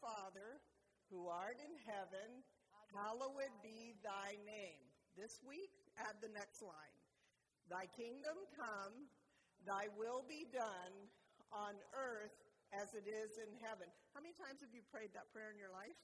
Father, 0.00 0.60
who 1.12 1.28
art 1.28 1.60
in 1.60 1.74
heaven, 1.84 2.42
hallowed 2.96 3.52
be 3.62 3.94
thy 4.02 4.34
name. 4.48 4.82
This 5.16 5.38
week, 5.44 5.70
add 6.00 6.16
the 6.24 6.32
next 6.32 6.64
line. 6.64 6.96
Thy 7.68 7.86
kingdom 7.94 8.34
come, 8.56 9.06
thy 9.62 9.86
will 9.94 10.24
be 10.26 10.48
done 10.50 10.94
on 11.52 11.76
earth 11.94 12.34
as 12.72 12.88
it 12.94 13.06
is 13.06 13.30
in 13.38 13.50
heaven. 13.60 13.86
How 14.14 14.22
many 14.22 14.34
times 14.38 14.62
have 14.62 14.72
you 14.72 14.82
prayed 14.90 15.10
that 15.14 15.28
prayer 15.34 15.50
in 15.50 15.58
your 15.58 15.70
life? 15.74 15.98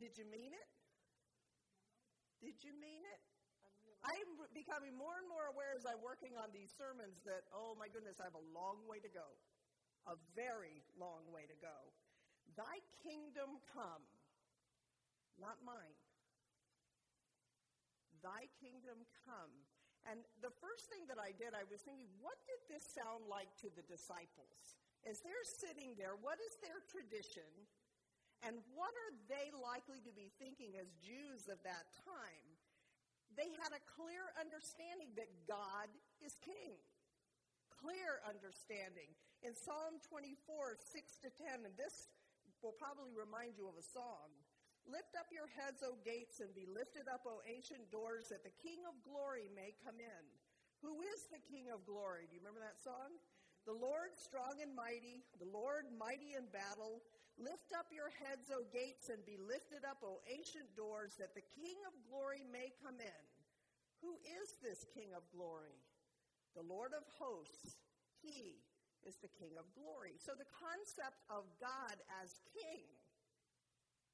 Did 0.00 0.18
you 0.18 0.26
mean 0.26 0.50
it? 0.50 0.68
Did 2.42 2.58
you 2.66 2.74
mean 2.74 3.06
it? 3.06 3.20
I'm 4.02 4.34
becoming 4.50 4.98
more 4.98 5.14
and 5.14 5.30
more 5.30 5.46
aware 5.54 5.78
as 5.78 5.86
I'm 5.86 6.02
working 6.02 6.34
on 6.34 6.50
these 6.50 6.74
sermons 6.74 7.22
that, 7.22 7.46
oh 7.54 7.78
my 7.78 7.86
goodness, 7.86 8.18
I 8.18 8.26
have 8.26 8.34
a 8.34 8.46
long 8.50 8.82
way 8.90 8.98
to 8.98 9.06
go. 9.14 9.22
A 10.10 10.18
very 10.34 10.82
long 10.98 11.22
way 11.30 11.46
to 11.46 11.56
go. 11.62 11.92
Thy 12.58 12.82
kingdom 13.00 13.62
come, 13.70 14.02
not 15.38 15.62
mine. 15.62 15.96
Thy 18.20 18.50
kingdom 18.58 19.06
come. 19.26 19.54
And 20.06 20.26
the 20.42 20.50
first 20.58 20.90
thing 20.90 21.06
that 21.06 21.22
I 21.22 21.30
did, 21.30 21.54
I 21.54 21.62
was 21.70 21.82
thinking, 21.86 22.10
what 22.18 22.38
did 22.50 22.58
this 22.66 22.82
sound 22.82 23.30
like 23.30 23.50
to 23.62 23.70
the 23.70 23.86
disciples? 23.86 24.82
As 25.06 25.22
they're 25.22 25.46
sitting 25.46 25.94
there, 25.94 26.18
what 26.18 26.42
is 26.42 26.58
their 26.58 26.82
tradition? 26.90 27.46
And 28.42 28.58
what 28.74 28.90
are 28.90 29.14
they 29.30 29.54
likely 29.54 30.02
to 30.02 30.10
be 30.10 30.34
thinking 30.42 30.74
as 30.74 30.90
Jews 30.98 31.46
of 31.46 31.62
that 31.62 31.86
time? 32.02 32.46
They 33.38 33.54
had 33.62 33.70
a 33.70 33.82
clear 33.94 34.34
understanding 34.34 35.14
that 35.14 35.30
God 35.46 35.86
is 36.18 36.34
king. 36.42 36.74
Clear 37.70 38.18
understanding. 38.26 39.14
In 39.42 39.58
Psalm 39.58 39.98
24, 40.06 40.78
6 40.78 41.26
to 41.26 41.30
10, 41.34 41.66
and 41.66 41.74
this 41.74 42.14
will 42.62 42.78
probably 42.78 43.10
remind 43.10 43.58
you 43.58 43.66
of 43.66 43.74
a 43.74 43.82
song. 43.82 44.30
Lift 44.86 45.18
up 45.18 45.34
your 45.34 45.50
heads, 45.50 45.82
O 45.82 45.98
gates, 46.06 46.38
and 46.38 46.54
be 46.54 46.62
lifted 46.70 47.10
up, 47.10 47.26
O 47.26 47.42
ancient 47.42 47.90
doors, 47.90 48.30
that 48.30 48.46
the 48.46 48.54
King 48.62 48.86
of 48.86 48.94
glory 49.02 49.50
may 49.50 49.74
come 49.82 49.98
in. 49.98 50.24
Who 50.86 51.02
is 51.02 51.26
the 51.26 51.42
King 51.42 51.74
of 51.74 51.82
glory? 51.82 52.30
Do 52.30 52.38
you 52.38 52.42
remember 52.42 52.62
that 52.62 52.78
song? 52.78 53.18
The 53.66 53.74
Lord 53.74 54.14
strong 54.14 54.62
and 54.62 54.74
mighty, 54.78 55.26
the 55.42 55.50
Lord 55.50 55.90
mighty 55.90 56.38
in 56.38 56.46
battle. 56.54 57.02
Lift 57.34 57.74
up 57.74 57.90
your 57.90 58.14
heads, 58.22 58.46
O 58.54 58.62
gates, 58.70 59.10
and 59.10 59.26
be 59.26 59.42
lifted 59.42 59.82
up, 59.82 60.06
O 60.06 60.22
ancient 60.30 60.70
doors, 60.78 61.18
that 61.18 61.34
the 61.34 61.46
King 61.58 61.82
of 61.86 61.94
glory 62.06 62.46
may 62.46 62.70
come 62.78 63.02
in. 63.02 63.22
Who 64.06 64.18
is 64.22 64.54
this 64.62 64.86
King 64.94 65.10
of 65.18 65.26
glory? 65.34 65.82
The 66.54 66.62
Lord 66.62 66.94
of 66.94 67.02
hosts. 67.18 67.78
He 68.22 68.62
is 69.06 69.18
the 69.18 69.32
King 69.38 69.54
of 69.58 69.66
glory. 69.74 70.16
So 70.18 70.32
the 70.36 70.48
concept 70.50 71.22
of 71.30 71.46
God 71.58 71.96
as 72.22 72.40
King 72.52 72.86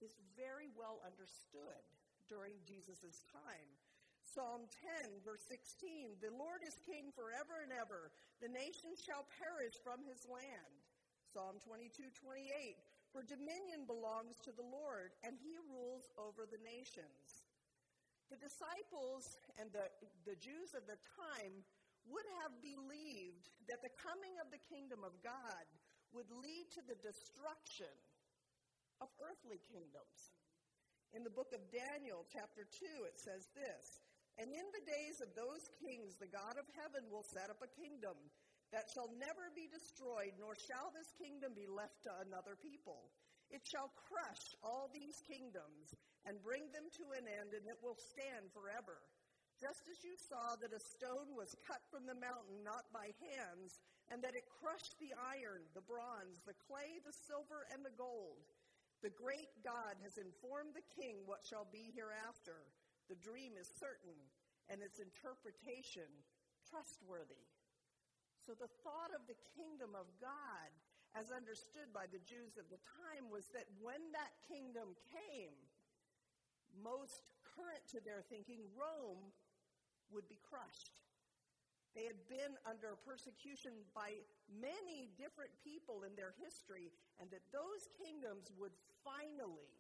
is 0.01 0.15
very 0.39 0.71
well 0.79 1.03
understood 1.03 1.83
during 2.31 2.55
Jesus' 2.63 3.25
time. 3.33 3.69
Psalm 4.23 4.69
10, 5.03 5.25
verse 5.25 5.43
16 5.49 6.21
The 6.21 6.31
Lord 6.37 6.61
is 6.61 6.77
king 6.85 7.09
forever 7.17 7.65
and 7.65 7.73
ever. 7.73 8.13
The 8.45 8.53
nations 8.53 9.01
shall 9.01 9.25
perish 9.41 9.81
from 9.81 10.05
his 10.05 10.29
land. 10.29 10.75
Psalm 11.33 11.57
22, 11.65 12.13
28 12.13 12.77
For 13.09 13.25
dominion 13.25 13.89
belongs 13.89 14.37
to 14.45 14.53
the 14.53 14.69
Lord, 14.69 15.17
and 15.25 15.35
he 15.41 15.57
rules 15.73 16.13
over 16.21 16.45
the 16.45 16.61
nations. 16.61 17.49
The 18.29 18.37
disciples 18.37 19.41
and 19.57 19.73
the, 19.73 19.89
the 20.29 20.37
Jews 20.37 20.77
of 20.77 20.85
the 20.85 21.01
time 21.17 21.65
would 22.09 22.29
have 22.45 22.55
believed 22.65 23.47
that 23.69 23.81
the 23.85 23.95
coming 24.01 24.35
of 24.41 24.49
the 24.49 24.63
kingdom 24.69 25.05
of 25.05 25.17
God 25.21 25.65
would 26.13 26.29
lead 26.33 26.67
to 26.73 26.83
the 26.89 26.99
destruction 27.05 27.93
of 29.01 29.09
earthly 29.21 29.61
kingdoms. 29.69 30.33
In 31.17 31.25
the 31.25 31.33
book 31.33 31.53
of 31.57 31.73
Daniel, 31.73 32.25
chapter 32.29 32.69
2, 32.69 33.09
it 33.09 33.17
says 33.17 33.49
this 33.57 33.85
And 34.37 34.49
in 34.53 34.67
the 34.73 34.85
days 34.85 35.21
of 35.25 35.33
those 35.33 35.65
kings, 35.81 36.17
the 36.21 36.29
God 36.29 36.57
of 36.57 36.69
heaven 36.77 37.09
will 37.09 37.25
set 37.25 37.49
up 37.49 37.61
a 37.65 37.77
kingdom 37.81 38.17
that 38.73 38.89
shall 38.93 39.09
never 39.17 39.49
be 39.57 39.65
destroyed, 39.73 40.37
nor 40.37 40.53
shall 40.53 40.93
this 40.93 41.09
kingdom 41.17 41.57
be 41.57 41.65
left 41.65 42.05
to 42.05 42.13
another 42.29 42.57
people. 42.61 43.09
It 43.49 43.65
shall 43.65 43.89
crush 43.97 44.45
all 44.61 44.93
these 44.93 45.17
kingdoms 45.25 45.97
and 46.29 46.45
bring 46.45 46.69
them 46.77 46.85
to 47.01 47.05
an 47.17 47.25
end, 47.25 47.57
and 47.57 47.65
it 47.65 47.81
will 47.81 47.97
stand 47.97 48.53
forever. 48.53 49.01
Just 49.59 49.91
as 49.91 50.01
you 50.07 50.15
saw 50.15 50.55
that 50.63 50.71
a 50.71 50.79
stone 50.79 51.35
was 51.35 51.59
cut 51.67 51.83
from 51.91 52.07
the 52.07 52.15
mountain 52.15 52.63
not 52.63 52.87
by 52.95 53.11
hands, 53.19 53.83
and 54.07 54.23
that 54.23 54.39
it 54.39 54.47
crushed 54.47 54.95
the 55.03 55.13
iron, 55.19 55.67
the 55.75 55.85
bronze, 55.85 56.47
the 56.47 56.57
clay, 56.57 57.03
the 57.03 57.13
silver, 57.13 57.67
and 57.75 57.83
the 57.83 57.95
gold 57.99 58.47
the 59.03 59.15
great 59.15 59.55
God 59.63 59.95
has 60.03 60.19
informed 60.19 60.75
the 60.75 60.91
king 60.99 61.23
what 61.23 61.47
shall 61.47 61.71
be 61.71 61.95
hereafter. 61.95 62.67
The 63.07 63.21
dream 63.23 63.55
is 63.55 63.71
certain, 63.79 64.19
and 64.67 64.83
its 64.83 64.99
interpretation 64.99 66.11
trustworthy. 66.67 67.47
So, 68.43 68.59
the 68.59 68.71
thought 68.83 69.15
of 69.15 69.23
the 69.31 69.39
kingdom 69.55 69.95
of 69.95 70.11
God, 70.19 70.71
as 71.15 71.31
understood 71.31 71.95
by 71.95 72.11
the 72.11 72.23
Jews 72.27 72.59
of 72.59 72.67
the 72.73 72.81
time, 72.99 73.31
was 73.31 73.47
that 73.55 73.71
when 73.79 74.03
that 74.13 74.35
kingdom 74.51 74.99
came, 75.15 75.55
most 76.75 77.23
current 77.55 77.85
to 77.95 78.03
their 78.03 78.27
thinking, 78.27 78.67
Rome 78.75 79.31
would 80.13 80.29
be 80.29 80.41
crushed. 80.45 80.95
They 81.97 82.07
had 82.07 82.21
been 82.31 82.55
under 82.69 82.95
persecution 83.03 83.75
by 83.91 84.15
many 84.47 85.11
different 85.19 85.51
people 85.67 86.07
in 86.07 86.15
their 86.15 86.37
history, 86.39 86.95
and 87.19 87.27
that 87.35 87.43
those 87.51 87.91
kingdoms 87.99 88.53
would 88.55 88.75
finally, 89.03 89.73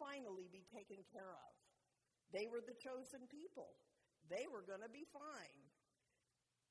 finally 0.00 0.50
be 0.50 0.66
taken 0.72 0.98
care 1.14 1.30
of. 1.30 1.52
They 2.34 2.50
were 2.50 2.64
the 2.64 2.76
chosen 2.76 3.28
people. 3.30 3.76
They 4.26 4.50
were 4.50 4.66
going 4.66 4.84
to 4.84 4.92
be 4.92 5.06
fine. 5.08 5.60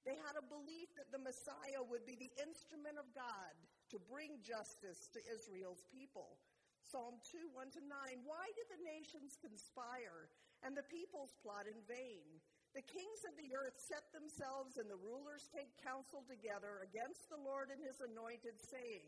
They 0.06 0.20
had 0.24 0.36
a 0.36 0.46
belief 0.46 0.92
that 0.96 1.12
the 1.12 1.20
Messiah 1.20 1.84
would 1.84 2.06
be 2.08 2.16
the 2.16 2.32
instrument 2.40 2.96
of 2.96 3.09
God 3.12 3.54
to 3.92 3.98
bring 4.08 4.40
justice 4.44 5.08
to 5.16 5.20
Israel's 5.28 5.84
people. 5.92 6.40
Psalm 6.84 7.20
2 7.28 7.52
1 7.52 7.76
to 7.76 7.82
9. 7.84 7.92
Why 8.24 8.46
did 8.56 8.68
the 8.72 8.84
nations 8.88 9.36
conspire 9.40 10.32
and 10.64 10.72
the 10.72 10.88
peoples 10.88 11.36
plot 11.44 11.68
in 11.68 11.76
vain? 11.84 12.40
The 12.75 12.85
kings 12.85 13.22
of 13.25 13.33
the 13.39 13.55
earth 13.55 13.78
set 13.79 14.05
themselves 14.11 14.78
and 14.78 14.89
the 14.89 15.00
rulers 15.00 15.50
take 15.50 15.72
counsel 15.81 16.22
together 16.28 16.83
against 16.83 17.29
the 17.31 17.39
Lord 17.39 17.72
and 17.72 17.81
his 17.81 18.00
anointed, 18.03 18.59
saying, 18.59 19.07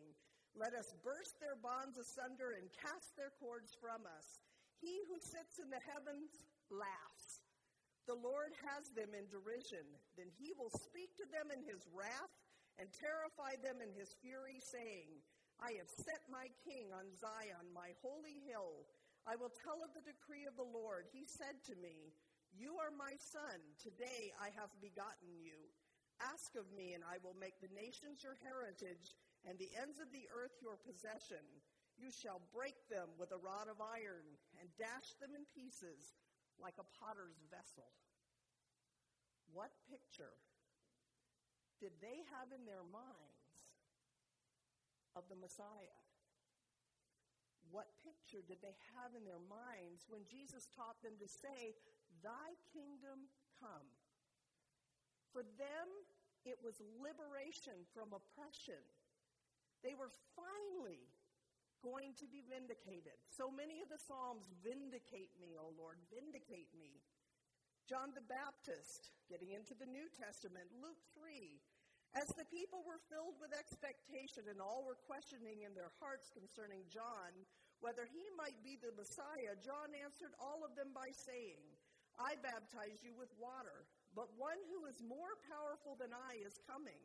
Let 0.56 0.74
us 0.74 0.96
burst 1.04 1.38
their 1.38 1.60
bonds 1.60 2.00
asunder 2.00 2.56
and 2.58 2.72
cast 2.74 3.14
their 3.14 3.36
cords 3.38 3.76
from 3.78 4.08
us. 4.10 4.42
He 4.80 5.04
who 5.06 5.20
sits 5.20 5.60
in 5.60 5.70
the 5.70 5.84
heavens 5.86 6.48
laughs. 6.72 7.44
The 8.08 8.18
Lord 8.18 8.56
has 8.66 8.90
them 8.98 9.14
in 9.14 9.30
derision. 9.30 9.86
Then 10.18 10.32
he 10.40 10.56
will 10.58 10.74
speak 10.74 11.14
to 11.20 11.28
them 11.30 11.54
in 11.54 11.62
his 11.62 11.86
wrath 11.94 12.34
and 12.80 12.90
terrify 12.96 13.60
them 13.60 13.84
in 13.84 13.92
his 13.94 14.16
fury, 14.24 14.58
saying, 14.64 15.20
I 15.60 15.76
have 15.76 15.92
set 15.92 16.24
my 16.32 16.48
king 16.64 16.90
on 16.96 17.12
Zion, 17.12 17.68
my 17.76 17.92
holy 18.00 18.40
hill. 18.48 18.88
I 19.28 19.36
will 19.36 19.52
tell 19.52 19.84
of 19.84 19.92
the 19.92 20.08
decree 20.08 20.48
of 20.48 20.56
the 20.56 20.66
Lord. 20.66 21.12
He 21.12 21.28
said 21.28 21.60
to 21.68 21.76
me, 21.84 22.16
you 22.56 22.78
are 22.82 22.94
my 22.94 23.14
son. 23.20 23.60
Today 23.82 24.34
I 24.42 24.50
have 24.58 24.72
begotten 24.82 25.38
you. 25.40 25.58
Ask 26.20 26.56
of 26.60 26.68
me, 26.76 26.92
and 26.98 27.04
I 27.08 27.22
will 27.24 27.38
make 27.40 27.56
the 27.64 27.72
nations 27.72 28.26
your 28.26 28.36
heritage 28.44 29.16
and 29.48 29.56
the 29.56 29.72
ends 29.80 30.04
of 30.04 30.12
the 30.12 30.28
earth 30.36 30.56
your 30.60 30.76
possession. 30.76 31.44
You 31.96 32.12
shall 32.12 32.44
break 32.52 32.76
them 32.92 33.12
with 33.16 33.32
a 33.32 33.40
rod 33.40 33.72
of 33.72 33.80
iron 33.80 34.28
and 34.60 34.68
dash 34.76 35.16
them 35.20 35.32
in 35.36 35.48
pieces 35.56 36.16
like 36.60 36.76
a 36.76 36.92
potter's 37.00 37.40
vessel. 37.48 37.88
What 39.52 39.72
picture 39.88 40.36
did 41.80 41.96
they 42.04 42.20
have 42.36 42.52
in 42.52 42.68
their 42.68 42.84
minds 42.84 43.48
of 45.16 45.24
the 45.32 45.40
Messiah? 45.40 46.00
What 47.72 47.88
picture 48.04 48.44
did 48.44 48.60
they 48.60 48.76
have 48.98 49.16
in 49.16 49.24
their 49.24 49.42
minds 49.48 50.04
when 50.10 50.26
Jesus 50.28 50.68
taught 50.74 51.00
them 51.06 51.16
to 51.22 51.30
say, 51.30 51.78
Thy 52.24 52.50
kingdom 52.74 53.28
come. 53.60 53.88
For 55.32 55.44
them, 55.58 55.88
it 56.48 56.58
was 56.64 56.80
liberation 57.00 57.86
from 57.94 58.16
oppression. 58.16 58.82
They 59.84 59.96
were 59.96 60.12
finally 60.36 61.08
going 61.80 62.12
to 62.20 62.28
be 62.28 62.44
vindicated. 62.44 63.16
So 63.32 63.48
many 63.48 63.80
of 63.80 63.88
the 63.88 64.02
Psalms 64.04 64.52
vindicate 64.60 65.32
me, 65.40 65.56
O 65.56 65.72
Lord, 65.80 66.00
vindicate 66.12 66.72
me. 66.76 67.00
John 67.88 68.12
the 68.14 68.26
Baptist, 68.28 69.16
getting 69.32 69.56
into 69.56 69.74
the 69.74 69.88
New 69.88 70.06
Testament, 70.14 70.68
Luke 70.78 71.02
3. 71.16 71.58
As 72.18 72.30
the 72.36 72.46
people 72.50 72.82
were 72.84 73.02
filled 73.10 73.38
with 73.38 73.54
expectation 73.54 74.50
and 74.50 74.58
all 74.58 74.82
were 74.82 74.98
questioning 75.06 75.62
in 75.62 75.78
their 75.78 75.94
hearts 76.02 76.34
concerning 76.34 76.82
John, 76.90 77.32
whether 77.80 78.04
he 78.10 78.26
might 78.36 78.58
be 78.66 78.76
the 78.82 78.92
Messiah, 78.98 79.56
John 79.62 79.94
answered 79.94 80.34
all 80.42 80.66
of 80.66 80.76
them 80.76 80.92
by 80.92 81.08
saying, 81.14 81.62
I 82.20 82.36
baptize 82.44 83.00
you 83.00 83.16
with 83.16 83.32
water, 83.40 83.88
but 84.12 84.36
one 84.36 84.60
who 84.68 84.84
is 84.92 85.00
more 85.00 85.40
powerful 85.48 85.96
than 85.96 86.12
I 86.12 86.44
is 86.44 86.60
coming. 86.68 87.00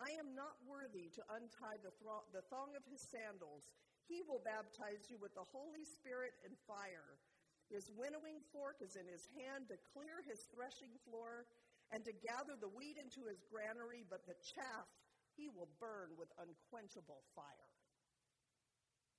I 0.00 0.16
am 0.16 0.32
not 0.32 0.56
worthy 0.64 1.12
to 1.12 1.22
untie 1.36 1.76
the, 1.84 1.92
thro- 2.00 2.24
the 2.32 2.46
thong 2.48 2.72
of 2.72 2.86
his 2.88 3.04
sandals. 3.04 3.68
He 4.08 4.24
will 4.24 4.40
baptize 4.40 5.12
you 5.12 5.20
with 5.20 5.36
the 5.36 5.44
Holy 5.44 5.84
Spirit 5.84 6.32
and 6.48 6.56
fire. 6.64 7.20
His 7.68 7.92
winnowing 7.92 8.40
fork 8.48 8.80
is 8.80 8.96
in 8.96 9.04
his 9.04 9.28
hand 9.36 9.68
to 9.68 9.76
clear 9.92 10.24
his 10.24 10.48
threshing 10.48 10.96
floor 11.04 11.44
and 11.92 12.00
to 12.08 12.16
gather 12.24 12.56
the 12.56 12.72
wheat 12.72 12.96
into 12.96 13.28
his 13.28 13.44
granary, 13.52 14.08
but 14.08 14.24
the 14.24 14.38
chaff 14.40 14.88
he 15.36 15.52
will 15.52 15.68
burn 15.76 16.16
with 16.16 16.32
unquenchable 16.40 17.20
fire. 17.36 17.72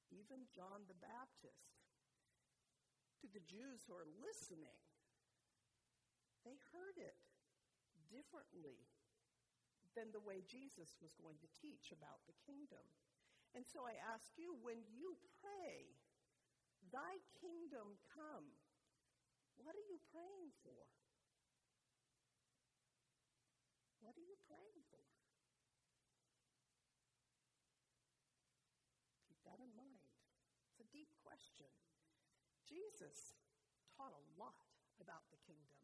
Even 0.09 0.49
John 0.49 0.89
the 0.89 0.97
Baptist, 0.97 1.85
to 3.21 3.29
the 3.29 3.45
Jews 3.45 3.85
who 3.85 3.93
are 3.93 4.09
listening, 4.25 4.88
they 6.49 6.57
heard 6.73 6.97
it 6.97 7.13
differently 8.09 8.89
than 9.93 10.09
the 10.09 10.25
way 10.25 10.41
Jesus 10.49 10.97
was 10.97 11.13
going 11.13 11.37
to 11.45 11.49
teach 11.61 11.93
about 11.93 12.25
the 12.25 12.33
kingdom. 12.49 12.81
And 13.53 13.61
so 13.61 13.85
I 13.85 14.01
ask 14.01 14.33
you, 14.33 14.57
when 14.65 14.81
you 14.89 15.13
pray, 15.37 15.93
Thy 16.89 17.21
kingdom 17.37 18.01
come, 18.09 18.49
what 19.61 19.77
are 19.77 19.87
you 19.91 20.01
praying 20.09 20.49
for? 20.65 20.89
What 24.01 24.17
are 24.17 24.25
you 24.25 24.39
praying 24.49 24.81
for? 24.89 25.03
Keep 29.27 29.43
that 29.45 29.61
in 29.61 29.69
mind. 29.77 30.01
It's 30.71 30.81
a 30.81 30.89
deep 30.89 31.13
question. 31.21 31.69
Jesus 32.65 33.37
taught 33.93 34.15
a 34.15 34.25
lot 34.39 34.73
about 34.97 35.29
the 35.29 35.37
kingdom. 35.45 35.77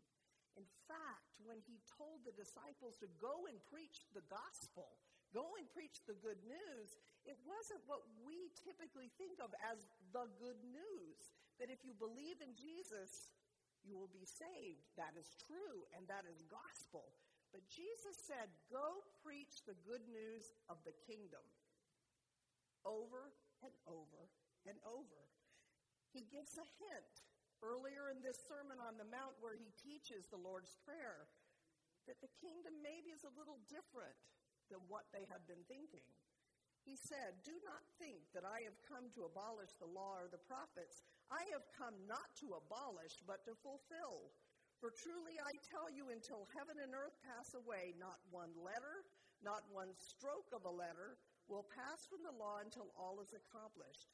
In 0.55 0.67
fact, 0.87 1.35
when 1.43 1.59
he 1.67 1.83
told 1.99 2.23
the 2.23 2.35
disciples 2.35 2.95
to 3.03 3.11
go 3.19 3.47
and 3.51 3.59
preach 3.67 4.07
the 4.15 4.23
gospel, 4.31 4.95
go 5.35 5.55
and 5.59 5.67
preach 5.75 6.03
the 6.07 6.15
good 6.23 6.39
news, 6.47 6.95
it 7.27 7.35
wasn't 7.43 7.83
what 7.87 8.07
we 8.23 8.51
typically 8.63 9.11
think 9.19 9.43
of 9.43 9.51
as 9.67 9.83
the 10.15 10.31
good 10.39 10.59
news. 10.63 11.17
That 11.59 11.71
if 11.71 11.83
you 11.83 11.95
believe 11.95 12.39
in 12.39 12.55
Jesus, 12.55 13.31
you 13.83 13.95
will 13.95 14.11
be 14.11 14.27
saved. 14.27 14.83
That 14.95 15.15
is 15.19 15.35
true, 15.43 15.87
and 15.95 16.07
that 16.07 16.27
is 16.27 16.43
gospel. 16.47 17.15
But 17.51 17.67
Jesus 17.71 18.19
said, 18.27 18.51
go 18.67 19.03
preach 19.23 19.63
the 19.63 19.79
good 19.87 20.03
news 20.11 20.51
of 20.67 20.79
the 20.83 20.95
kingdom 21.07 21.43
over 22.83 23.31
and 23.63 23.71
over 23.87 24.27
and 24.67 24.75
over. 24.83 25.21
He 26.11 26.27
gives 26.27 26.55
a 26.59 26.67
hint 26.79 27.15
earlier 27.63 28.11
in 28.11 28.19
this 28.19 28.39
Sermon 28.47 28.79
on 28.81 28.97
the 28.99 29.07
Mount 29.07 29.35
where 29.39 29.55
he 29.55 29.71
teaches 29.79 30.27
the 30.27 30.39
Lord's 30.39 30.75
Prayer 30.83 31.29
that 32.07 32.21
the 32.21 32.31
kingdom 32.41 32.75
maybe 32.81 33.13
is 33.13 33.25
a 33.25 33.37
little 33.37 33.59
different 33.69 34.17
than 34.69 34.81
what 34.89 35.05
they 35.13 35.25
had 35.29 35.45
been 35.45 35.61
thinking. 35.69 36.05
He 36.85 36.93
said, 36.97 37.41
Do 37.41 37.53
not 37.65 37.81
think 37.97 38.29
that 38.37 38.45
I 38.45 38.61
have 38.61 38.77
come 38.85 39.09
to 39.17 39.25
abolish 39.25 39.73
the 39.81 39.89
law 39.89 40.21
or 40.21 40.29
the 40.29 40.41
prophets. 40.45 41.01
I 41.33 41.41
have 41.49 41.65
come 41.73 41.97
not 42.05 42.29
to 42.45 42.61
abolish, 42.61 43.17
but 43.25 43.41
to 43.49 43.57
fulfill. 43.65 44.29
For 44.77 44.93
truly 44.93 45.33
I 45.41 45.57
tell 45.65 45.89
you, 45.89 46.13
until 46.13 46.45
heaven 46.53 46.77
and 46.77 46.93
earth 46.93 47.17
pass 47.25 47.57
away, 47.57 47.97
not 47.97 48.21
one 48.29 48.53
letter, 48.61 49.01
not 49.41 49.65
one 49.73 49.89
stroke 49.97 50.53
of 50.53 50.69
a 50.69 50.77
letter 50.77 51.17
will 51.49 51.65
pass 51.73 52.05
from 52.05 52.21
the 52.21 52.37
law 52.37 52.61
until 52.61 52.93
all 52.93 53.17
is 53.17 53.33
accomplished. 53.33 54.13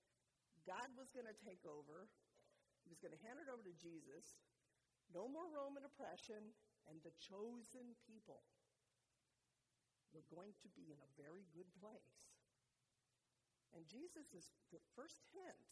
God 0.67 0.93
was 0.93 1.09
going 1.11 1.27
to 1.27 1.37
take 1.45 1.63
over. 1.65 2.09
He 2.85 2.89
was 2.89 3.01
going 3.01 3.13
to 3.13 3.25
hand 3.25 3.41
it 3.41 3.49
over 3.49 3.61
to 3.65 3.75
Jesus. 3.77 4.37
No 5.11 5.27
more 5.27 5.49
Roman 5.51 5.83
oppression, 5.83 6.55
and 6.87 6.97
the 7.03 7.13
chosen 7.19 7.93
people 8.07 8.47
were 10.15 10.25
going 10.31 10.55
to 10.63 10.69
be 10.75 10.91
in 10.91 10.99
a 10.99 11.15
very 11.19 11.47
good 11.51 11.67
place. 11.79 12.31
And 13.71 13.87
Jesus 13.87 14.31
is 14.35 14.51
the 14.71 14.83
first 14.95 15.23
hint. 15.31 15.67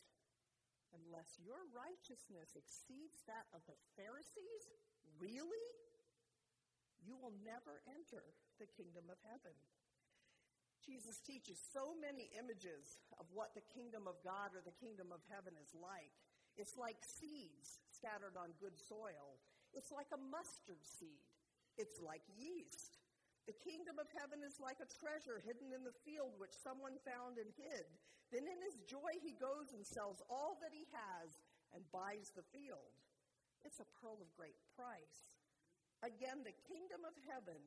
Unless 0.89 1.37
your 1.37 1.69
righteousness 1.69 2.57
exceeds 2.57 3.21
that 3.29 3.45
of 3.53 3.61
the 3.69 3.77
Pharisees, 3.93 4.63
really? 5.21 5.67
You 6.97 7.13
will 7.13 7.35
never 7.45 7.85
enter 7.85 8.33
the 8.57 8.65
kingdom 8.73 9.05
of 9.11 9.21
heaven. 9.21 9.53
Jesus 10.85 11.19
teaches 11.21 11.59
so 11.59 11.93
many 11.99 12.31
images 12.35 12.99
of 13.19 13.27
what 13.35 13.53
the 13.53 13.65
kingdom 13.75 14.07
of 14.07 14.19
God 14.23 14.55
or 14.55 14.63
the 14.63 14.75
kingdom 14.79 15.11
of 15.11 15.21
heaven 15.27 15.53
is 15.59 15.71
like. 15.75 16.13
It's 16.55 16.75
like 16.75 16.99
seeds 17.03 17.79
scattered 17.91 18.35
on 18.39 18.55
good 18.59 18.75
soil. 18.75 19.39
It's 19.75 19.91
like 19.91 20.09
a 20.11 20.19
mustard 20.19 20.81
seed. 20.81 21.23
It's 21.77 21.99
like 22.03 22.23
yeast. 22.35 22.99
The 23.47 23.55
kingdom 23.65 23.97
of 23.97 24.11
heaven 24.13 24.43
is 24.45 24.61
like 24.61 24.77
a 24.77 24.93
treasure 24.99 25.41
hidden 25.41 25.73
in 25.73 25.81
the 25.81 25.95
field 26.05 26.37
which 26.37 26.53
someone 26.53 26.99
found 27.01 27.41
and 27.41 27.49
hid. 27.55 27.87
Then 28.29 28.45
in 28.45 28.59
his 28.61 28.83
joy 28.85 29.17
he 29.23 29.33
goes 29.39 29.73
and 29.73 29.81
sells 29.81 30.21
all 30.29 30.59
that 30.61 30.75
he 30.75 30.85
has 30.93 31.29
and 31.73 31.81
buys 31.89 32.29
the 32.33 32.45
field. 32.53 32.93
It's 33.65 33.81
a 33.81 33.91
pearl 33.99 34.21
of 34.21 34.29
great 34.37 34.57
price. 34.77 35.27
Again, 36.05 36.45
the 36.47 36.55
kingdom 36.69 37.03
of 37.03 37.15
heaven 37.27 37.59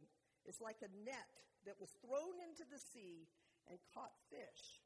is 0.47 0.61
like 0.61 0.83
a 0.83 0.91
net 1.07 1.31
that 1.67 1.79
was 1.79 1.95
thrown 2.03 2.43
into 2.43 2.67
the 2.67 2.81
sea 2.81 3.31
and 3.71 3.79
caught 3.95 4.15
fish 4.27 4.83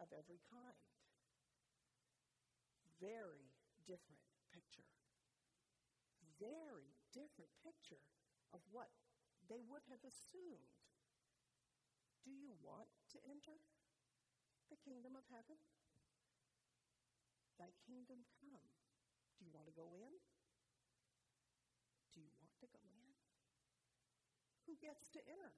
of 0.00 0.08
every 0.14 0.40
kind. 0.48 0.80
Very 2.98 3.52
different 3.84 4.22
picture. 4.50 4.88
Very 6.40 6.96
different 7.12 7.50
picture 7.60 8.02
of 8.54 8.64
what 8.72 8.88
they 9.46 9.60
would 9.68 9.84
have 9.92 10.02
assumed. 10.02 10.72
Do 12.24 12.32
you 12.32 12.52
want 12.60 12.88
to 13.12 13.18
enter 13.28 13.56
the 14.68 14.80
kingdom 14.84 15.16
of 15.16 15.24
heaven? 15.32 15.56
Thy 17.58 17.72
kingdom 17.88 18.22
come. 18.38 18.66
Do 19.38 19.46
you 19.46 19.52
want 19.54 19.66
to 19.66 19.74
go 19.74 19.90
in? 19.94 20.14
Do 22.14 22.20
you 22.20 22.30
want 22.38 22.54
to 22.60 22.68
go 22.70 22.82
in? 22.86 22.97
Who 24.68 24.76
gets 24.84 25.08
to 25.16 25.20
enter? 25.24 25.56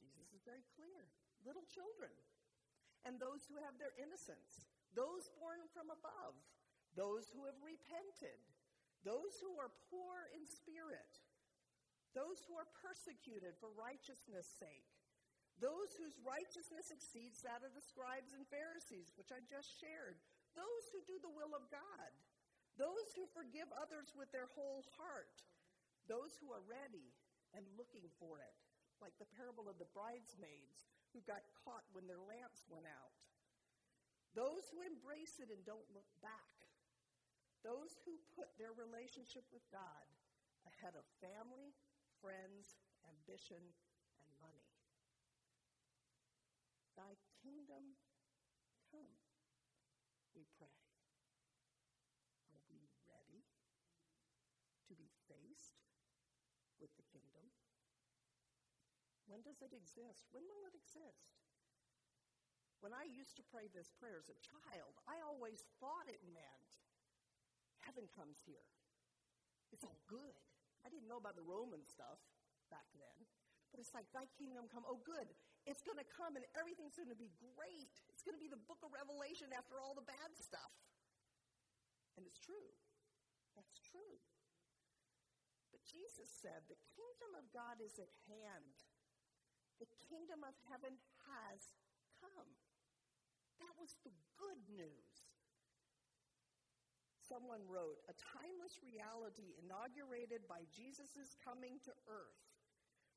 Jesus 0.00 0.32
is 0.32 0.40
very 0.48 0.64
clear. 0.72 1.12
Little 1.44 1.68
children, 1.68 2.10
and 3.04 3.20
those 3.20 3.44
who 3.44 3.60
have 3.60 3.76
their 3.76 3.92
innocence, 4.00 4.64
those 4.96 5.28
born 5.36 5.60
from 5.76 5.92
above, 5.92 6.34
those 6.96 7.28
who 7.36 7.44
have 7.44 7.60
repented, 7.60 8.40
those 9.04 9.36
who 9.44 9.52
are 9.60 9.68
poor 9.92 10.32
in 10.32 10.48
spirit, 10.48 11.20
those 12.16 12.40
who 12.48 12.56
are 12.56 12.66
persecuted 12.80 13.52
for 13.60 13.68
righteousness' 13.76 14.48
sake, 14.56 14.88
those 15.60 15.92
whose 16.00 16.16
righteousness 16.24 16.88
exceeds 16.88 17.44
that 17.44 17.60
of 17.60 17.76
the 17.76 17.84
scribes 17.84 18.32
and 18.32 18.48
Pharisees, 18.48 19.12
which 19.20 19.28
I 19.28 19.44
just 19.44 19.68
shared, 19.76 20.16
those 20.56 20.84
who 20.96 21.04
do 21.04 21.20
the 21.20 21.36
will 21.36 21.52
of 21.52 21.68
God, 21.68 22.10
those 22.80 23.12
who 23.12 23.28
forgive 23.36 23.68
others 23.76 24.16
with 24.16 24.32
their 24.32 24.48
whole 24.56 24.84
heart, 24.96 25.44
those 26.08 26.40
who 26.40 26.48
are 26.52 26.64
ready 26.64 27.12
and 27.56 27.64
looking 27.80 28.04
for 28.20 28.38
it, 28.38 28.54
like 29.00 29.16
the 29.16 29.32
parable 29.32 29.66
of 29.66 29.80
the 29.80 29.88
bridesmaids 29.96 30.84
who 31.16 31.24
got 31.24 31.40
caught 31.64 31.88
when 31.96 32.04
their 32.04 32.20
lamps 32.20 32.68
went 32.68 32.84
out. 32.84 33.16
Those 34.36 34.68
who 34.68 34.84
embrace 34.84 35.40
it 35.40 35.48
and 35.48 35.64
don't 35.64 35.88
look 35.96 36.08
back. 36.20 36.52
Those 37.64 37.96
who 38.04 38.20
put 38.36 38.52
their 38.60 38.76
relationship 38.76 39.48
with 39.48 39.64
God 39.72 40.04
ahead 40.68 40.92
of 40.92 41.08
family, 41.24 41.72
friends, 42.20 42.76
ambition, 43.08 43.64
and 44.20 44.30
money. 44.36 44.68
Thy 47.00 47.16
kingdom 47.40 47.96
come, 48.92 49.16
we 50.36 50.44
pray. 50.60 50.76
Are 52.52 52.60
we 52.68 52.84
ready 53.08 53.40
to 54.88 54.92
be 54.92 55.08
faced 55.28 55.80
with 56.80 56.92
the 56.96 57.06
kingdom? 57.08 57.48
When 59.26 59.42
does 59.42 59.58
it 59.64 59.74
exist? 59.74 60.30
When 60.30 60.46
will 60.46 60.64
it 60.70 60.76
exist? 60.78 61.34
When 62.84 62.94
I 62.94 63.08
used 63.08 63.34
to 63.40 63.48
pray 63.50 63.66
this 63.72 63.90
prayer 63.96 64.20
as 64.20 64.30
a 64.30 64.38
child, 64.38 64.94
I 65.08 65.18
always 65.24 65.64
thought 65.80 66.06
it 66.06 66.22
meant 66.30 66.70
heaven 67.82 68.06
comes 68.12 68.42
here. 68.44 68.66
It's 69.74 69.82
all 69.82 69.98
good. 70.06 70.36
I 70.84 70.92
didn't 70.92 71.10
know 71.10 71.18
about 71.18 71.34
the 71.34 71.42
Roman 71.42 71.82
stuff 71.82 72.22
back 72.70 72.86
then. 72.94 73.26
But 73.74 73.82
it's 73.82 73.90
like, 73.90 74.06
thy 74.14 74.30
kingdom 74.38 74.70
come. 74.70 74.86
Oh, 74.86 75.02
good. 75.02 75.26
it's 75.66 75.82
going 75.82 75.98
to 75.98 76.06
come 76.06 76.38
and 76.38 76.46
everything's 76.54 76.94
going 76.94 77.10
to 77.10 77.18
be 77.18 77.34
great. 77.42 77.90
It's 78.06 78.22
going 78.22 78.38
to 78.38 78.40
be 78.40 78.46
the 78.46 78.60
book 78.70 78.78
of 78.86 78.94
Revelation 78.94 79.50
after 79.50 79.82
all 79.82 79.98
the 79.98 80.06
bad 80.06 80.30
stuff. 80.38 80.70
And 82.14 82.22
it's 82.22 82.38
true. 82.38 82.70
That's 83.58 83.82
true. 83.82 84.22
Jesus 85.86 86.28
said 86.42 86.66
the 86.66 86.82
kingdom 86.98 87.32
of 87.38 87.46
God 87.54 87.78
is 87.78 87.96
at 88.02 88.10
hand. 88.26 88.76
The 89.78 89.90
kingdom 90.10 90.42
of 90.42 90.56
heaven 90.66 90.98
has 91.30 91.60
come. 92.18 92.50
That 93.62 93.74
was 93.78 93.96
the 94.02 94.12
good 94.36 94.60
news. 94.68 95.16
Someone 97.26 97.66
wrote, 97.66 97.98
a 98.06 98.14
timeless 98.14 98.78
reality 98.82 99.58
inaugurated 99.58 100.46
by 100.46 100.62
Jesus' 100.70 101.34
coming 101.42 101.82
to 101.82 101.92
earth. 102.06 102.46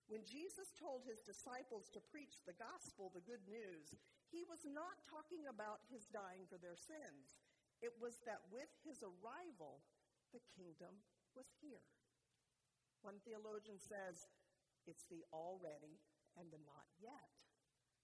When 0.09 0.25
Jesus 0.25 0.73
told 0.73 1.05
his 1.05 1.21
disciples 1.21 1.93
to 1.93 2.01
preach 2.09 2.41
the 2.41 2.57
gospel, 2.57 3.13
the 3.13 3.21
good 3.21 3.45
news, 3.45 3.93
he 4.33 4.41
was 4.49 4.65
not 4.65 4.97
talking 5.05 5.45
about 5.45 5.85
his 5.93 6.09
dying 6.09 6.49
for 6.49 6.57
their 6.57 6.73
sins. 6.73 7.37
It 7.85 7.93
was 8.01 8.17
that 8.25 8.41
with 8.49 8.73
his 8.81 9.05
arrival, 9.05 9.85
the 10.33 10.41
kingdom 10.57 11.05
was 11.37 11.45
here. 11.61 11.85
One 13.01 13.17
theologian 13.23 13.79
says 13.79 14.27
it's 14.87 15.05
the 15.07 15.23
already 15.31 15.99
and 16.35 16.47
the 16.51 16.61
not 16.67 16.87
yet. 16.99 17.29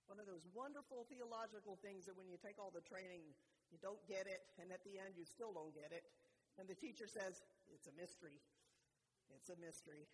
One 0.08 0.22
of 0.22 0.30
those 0.30 0.46
wonderful 0.54 1.10
theological 1.10 1.82
things 1.82 2.06
that 2.06 2.16
when 2.16 2.30
you 2.30 2.38
take 2.38 2.62
all 2.62 2.70
the 2.70 2.86
training, 2.86 3.25
you 3.74 3.82
don't 3.82 4.02
get 4.06 4.30
it, 4.30 4.46
and 4.62 4.70
at 4.70 4.86
the 4.86 5.02
end, 5.02 5.18
you 5.18 5.25
still 5.25 5.50
don't 5.50 5.74
get 5.74 5.90
it. 5.90 6.06
And 6.62 6.70
the 6.70 6.78
teacher 6.78 7.10
says, 7.10 7.42
It's 7.74 7.90
a 7.90 7.96
mystery. 7.98 8.38
It's 9.34 9.50
a 9.50 9.58
mystery. 9.58 10.06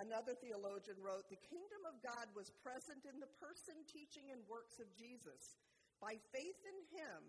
Another 0.00 0.34
theologian 0.34 0.98
wrote, 0.98 1.28
The 1.28 1.44
kingdom 1.44 1.84
of 1.86 2.00
God 2.00 2.32
was 2.32 2.50
present 2.64 3.04
in 3.06 3.20
the 3.20 3.30
person, 3.38 3.78
teaching, 3.86 4.32
and 4.32 4.42
works 4.48 4.80
of 4.80 4.90
Jesus. 4.96 5.60
By 6.00 6.18
faith 6.34 6.58
in 6.64 6.78
him, 6.90 7.20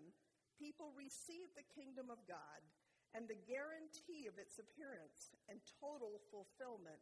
people 0.58 0.90
received 0.96 1.54
the 1.54 1.68
kingdom 1.76 2.10
of 2.10 2.18
God 2.26 2.60
and 3.16 3.24
the 3.24 3.40
guarantee 3.48 4.28
of 4.28 4.36
its 4.36 4.60
appearance 4.60 5.32
and 5.48 5.56
total 5.80 6.20
fulfillment 6.28 7.00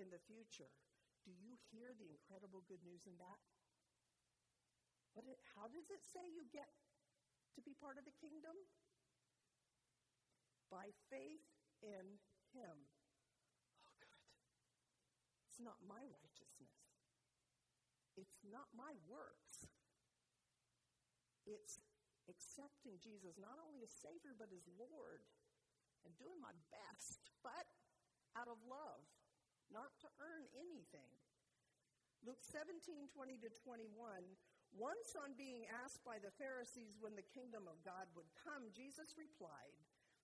in 0.00 0.08
the 0.08 0.24
future. 0.24 0.72
Do 1.28 1.36
you 1.36 1.52
hear 1.68 1.92
the 1.92 2.08
incredible 2.08 2.64
good 2.64 2.80
news 2.80 3.04
in 3.04 3.12
that? 3.20 3.40
What 5.12 5.28
it, 5.28 5.36
how 5.52 5.68
does 5.68 5.92
it 5.92 6.00
say 6.00 6.24
you 6.32 6.48
get 6.48 6.72
to 7.52 7.60
be 7.60 7.76
part 7.76 8.00
of 8.00 8.08
the 8.08 8.16
kingdom? 8.16 8.56
By 10.72 10.96
faith 11.12 11.44
in 11.84 12.16
Him. 12.56 12.76
Oh, 13.84 13.92
good. 14.00 14.24
It's 15.44 15.60
not 15.60 15.76
my 15.84 16.00
righteousness, 16.08 16.72
it's 18.16 18.40
not 18.48 18.72
my 18.72 18.96
works. 19.04 19.68
It's 21.44 21.80
accepting 22.28 22.96
Jesus 23.02 23.34
not 23.40 23.58
only 23.58 23.82
as 23.82 23.90
Savior, 23.90 24.38
but 24.38 24.54
as 24.54 24.62
Lord, 24.78 25.26
and 26.04 26.12
doing 26.18 26.38
my 26.40 26.54
best, 26.70 27.30
but 27.44 27.66
out 28.38 28.48
of 28.48 28.58
love, 28.66 29.04
not 29.70 29.90
to 30.02 30.08
earn 30.20 30.44
anything. 30.56 31.14
Luke 32.20 32.42
17, 32.44 33.08
20 33.12 33.40
to 33.40 33.50
21 33.64 33.88
once, 34.78 35.18
on 35.18 35.34
being 35.34 35.66
asked 35.82 36.06
by 36.06 36.22
the 36.22 36.30
Pharisees 36.38 36.94
when 37.02 37.18
the 37.18 37.26
kingdom 37.34 37.66
of 37.66 37.82
God 37.82 38.06
would 38.14 38.28
come, 38.38 38.70
Jesus 38.70 39.18
replied, 39.18 39.74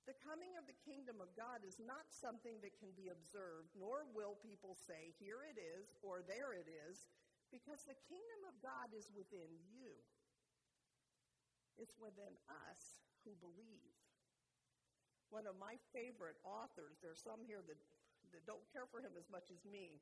The 0.07 0.15
coming 0.23 0.55
of 0.55 0.71
the 0.71 0.79
kingdom 0.87 1.19
of 1.19 1.35
God 1.35 1.67
is 1.67 1.83
not 1.83 2.07
something 2.15 2.63
that 2.63 2.79
can 2.79 2.95
be 2.95 3.11
observed, 3.11 3.75
nor 3.75 4.07
will 4.15 4.39
people 4.39 4.79
say, 4.79 5.11
Here 5.19 5.43
it 5.43 5.59
is, 5.59 5.99
or 5.99 6.23
there 6.23 6.55
it 6.55 6.71
is, 6.71 7.11
because 7.51 7.83
the 7.83 7.99
kingdom 8.07 8.43
of 8.47 8.55
God 8.63 8.95
is 8.95 9.11
within 9.11 9.51
you. 9.67 9.99
It's 11.75 11.99
within 11.99 12.39
us 12.47 13.03
who 13.27 13.35
believe. 13.43 14.06
One 15.37 15.45
of 15.45 15.61
my 15.61 15.77
favorite 15.93 16.41
authors, 16.49 16.97
there 17.05 17.13
are 17.13 17.27
some 17.29 17.45
here 17.45 17.61
that, 17.69 17.77
that 18.33 18.49
don't 18.49 18.65
care 18.73 18.89
for 18.89 19.05
him 19.05 19.13
as 19.21 19.29
much 19.29 19.53
as 19.53 19.61
me, 19.69 20.01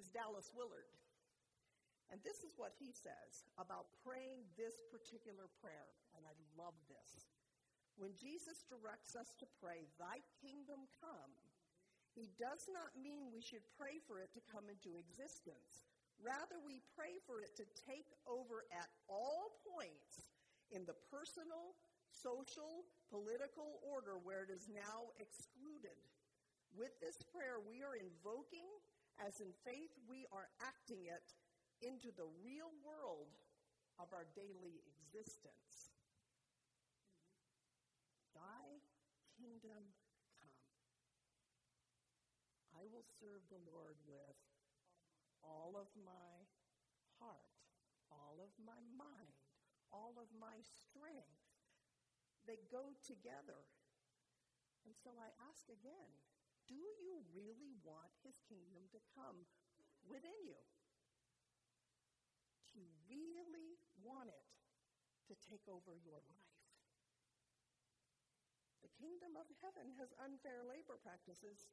is 0.00 0.08
Dallas 0.08 0.48
Willard. 0.56 0.88
And 2.08 2.16
this 2.24 2.40
is 2.40 2.56
what 2.56 2.72
he 2.80 2.88
says 2.88 3.44
about 3.60 3.92
praying 4.00 4.40
this 4.56 4.80
particular 4.88 5.52
prayer, 5.60 5.92
and 6.16 6.24
I 6.24 6.32
love 6.56 6.72
this. 6.88 7.28
When 8.00 8.16
Jesus 8.16 8.64
directs 8.64 9.12
us 9.12 9.36
to 9.44 9.46
pray, 9.60 9.84
Thy 10.00 10.24
kingdom 10.40 10.88
come, 10.96 11.32
he 12.16 12.32
does 12.40 12.64
not 12.72 12.96
mean 12.96 13.28
we 13.28 13.44
should 13.44 13.68
pray 13.76 14.00
for 14.08 14.16
it 14.16 14.32
to 14.32 14.48
come 14.48 14.72
into 14.72 14.96
existence. 14.96 15.92
Rather, 16.24 16.56
we 16.64 16.80
pray 16.96 17.20
for 17.28 17.44
it 17.44 17.52
to 17.60 17.68
take 17.84 18.08
over 18.24 18.64
at 18.72 18.88
all 19.12 19.60
points 19.60 20.32
in 20.72 20.88
the 20.88 20.96
personal, 21.12 21.76
social, 22.14 22.86
political 23.10 23.82
order 23.82 24.18
where 24.22 24.46
it 24.46 24.52
is 24.52 24.70
now 24.70 25.10
excluded. 25.18 25.98
With 26.74 26.94
this 26.98 27.22
prayer, 27.30 27.62
we 27.62 27.82
are 27.86 27.94
invoking, 27.94 28.66
as 29.22 29.38
in 29.38 29.50
faith 29.62 29.94
we 30.06 30.26
are 30.34 30.50
acting 30.62 31.06
it, 31.06 31.26
into 31.82 32.10
the 32.14 32.26
real 32.42 32.70
world 32.82 33.30
of 33.98 34.10
our 34.10 34.26
daily 34.34 34.82
existence. 34.90 35.94
Thy 38.34 38.66
kingdom 39.38 39.84
come. 40.42 40.66
I 42.74 42.82
will 42.90 43.06
serve 43.22 43.42
the 43.52 43.62
Lord 43.70 43.94
with 44.08 44.38
all 45.44 45.78
of 45.78 45.86
my 46.02 46.34
heart, 47.20 47.54
all 48.10 48.42
of 48.42 48.50
my 48.58 48.80
mind, 48.98 49.38
all 49.92 50.18
of 50.18 50.26
my 50.40 50.58
strength. 50.64 51.43
They 52.44 52.60
go 52.68 52.92
together. 53.04 53.60
And 54.84 54.92
so 55.00 55.16
I 55.16 55.32
ask 55.48 55.64
again 55.68 56.12
do 56.64 56.76
you 56.76 57.20
really 57.36 57.76
want 57.84 58.08
his 58.24 58.40
kingdom 58.48 58.88
to 58.96 59.00
come 59.12 59.44
within 60.08 60.36
you? 60.48 60.56
Do 62.72 62.80
you 62.80 62.88
really 63.04 63.76
want 64.00 64.32
it 64.32 64.44
to 65.28 65.34
take 65.48 65.64
over 65.68 65.96
your 66.04 66.20
life. 66.20 66.52
The 68.84 68.92
kingdom 69.00 69.40
of 69.40 69.48
heaven 69.64 69.96
has 69.96 70.12
unfair 70.20 70.60
labor 70.68 71.00
practices. 71.00 71.72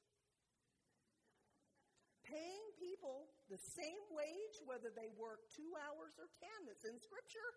Paying 2.23 2.67
people 2.79 3.27
the 3.51 3.59
same 3.59 3.99
wage, 4.07 4.63
whether 4.63 4.87
they 4.87 5.11
work 5.19 5.51
two 5.51 5.75
hours 5.75 6.15
or 6.15 6.31
ten. 6.39 6.71
It's 6.71 6.87
in 6.87 6.95
Scripture. 7.03 7.49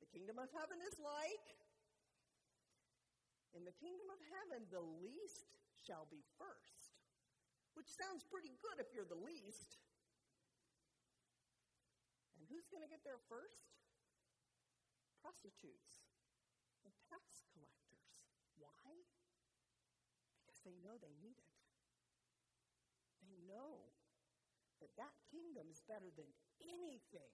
The 0.00 0.08
kingdom 0.08 0.40
of 0.40 0.48
heaven 0.56 0.80
is 0.80 0.96
like. 0.96 1.61
In 3.52 3.68
the 3.68 3.76
kingdom 3.76 4.08
of 4.08 4.20
heaven, 4.32 4.64
the 4.72 4.80
least 4.80 5.52
shall 5.84 6.08
be 6.08 6.24
first, 6.40 6.96
which 7.76 7.92
sounds 7.92 8.24
pretty 8.24 8.56
good 8.64 8.80
if 8.80 8.96
you're 8.96 9.08
the 9.08 9.18
least. 9.18 9.76
And 12.40 12.48
who's 12.48 12.68
going 12.72 12.80
to 12.80 12.88
get 12.88 13.04
there 13.04 13.20
first? 13.28 13.76
Prostitutes 15.20 16.08
and 16.82 16.92
tax 17.12 17.44
collectors. 17.52 18.08
Why? 18.56 19.04
Because 20.42 20.64
they 20.64 20.80
know 20.80 20.96
they 20.96 21.14
need 21.20 21.36
it. 21.36 21.52
They 23.20 23.36
know 23.44 23.92
that 24.80 24.96
that 24.96 25.14
kingdom 25.30 25.70
is 25.70 25.84
better 25.84 26.10
than 26.16 26.26
anything 26.58 27.30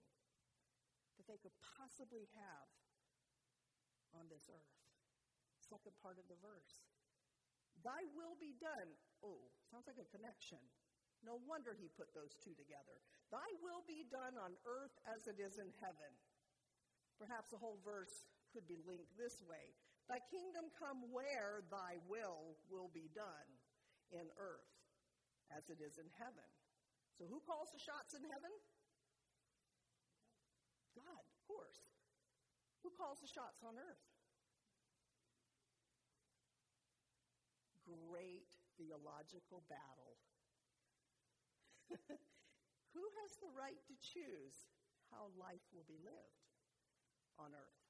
that 1.17 1.25
they 1.25 1.39
could 1.41 1.55
possibly 1.63 2.29
have 2.37 2.69
on 4.13 4.29
this 4.29 4.45
earth. 4.51 4.88
Second 5.69 5.93
part 6.01 6.17
of 6.17 6.25
the 6.25 6.39
verse. 6.41 6.81
Thy 7.85 8.01
will 8.17 8.33
be 8.41 8.57
done. 8.57 8.89
Oh, 9.21 9.39
sounds 9.69 9.85
like 9.85 10.01
a 10.01 10.09
connection. 10.09 10.59
No 11.21 11.37
wonder 11.45 11.77
he 11.77 11.93
put 11.93 12.09
those 12.17 12.33
two 12.41 12.57
together. 12.57 12.97
Thy 13.29 13.45
will 13.61 13.85
be 13.85 14.07
done 14.09 14.35
on 14.41 14.57
earth 14.65 14.97
as 15.05 15.29
it 15.29 15.37
is 15.37 15.61
in 15.61 15.69
heaven. 15.77 16.11
Perhaps 17.21 17.53
the 17.53 17.61
whole 17.61 17.77
verse 17.85 18.25
could 18.49 18.65
be 18.65 18.81
linked 18.87 19.13
this 19.13 19.43
way 19.45 19.77
Thy 20.09 20.17
kingdom 20.33 20.73
come 20.73 21.05
where 21.13 21.61
thy 21.69 22.01
will 22.09 22.57
will 22.65 22.89
be 22.89 23.13
done 23.13 23.49
in 24.09 24.25
earth 24.41 24.73
as 25.53 25.69
it 25.69 25.77
is 25.85 26.01
in 26.01 26.09
heaven. 26.17 26.49
So, 27.13 27.29
who 27.29 27.37
calls 27.45 27.69
the 27.69 27.77
shots 27.77 28.17
in 28.17 28.25
heaven? 28.25 28.49
God, 30.97 31.21
of 31.29 31.39
course. 31.45 31.85
Who 32.81 32.89
calls 32.97 33.21
the 33.21 33.29
shots 33.29 33.61
on 33.61 33.77
earth? 33.77 34.01
Great 37.89 38.53
theological 38.77 39.65
battle 39.65 40.19
Who 42.93 43.03
has 43.25 43.31
the 43.41 43.49
right 43.57 43.81
to 43.89 43.95
choose 43.97 44.69
how 45.09 45.33
life 45.41 45.65
will 45.73 45.85
be 45.89 45.97
lived 45.97 46.45
on 47.41 47.49
earth? 47.57 47.81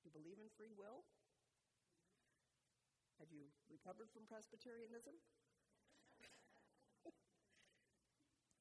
Do 0.00 0.06
you 0.06 0.14
believe 0.14 0.38
in 0.38 0.46
free 0.54 0.70
will? 0.74 1.02
Have 3.18 3.28
you 3.34 3.50
recovered 3.68 4.08
from 4.14 4.24
Presbyterianism? 4.30 5.12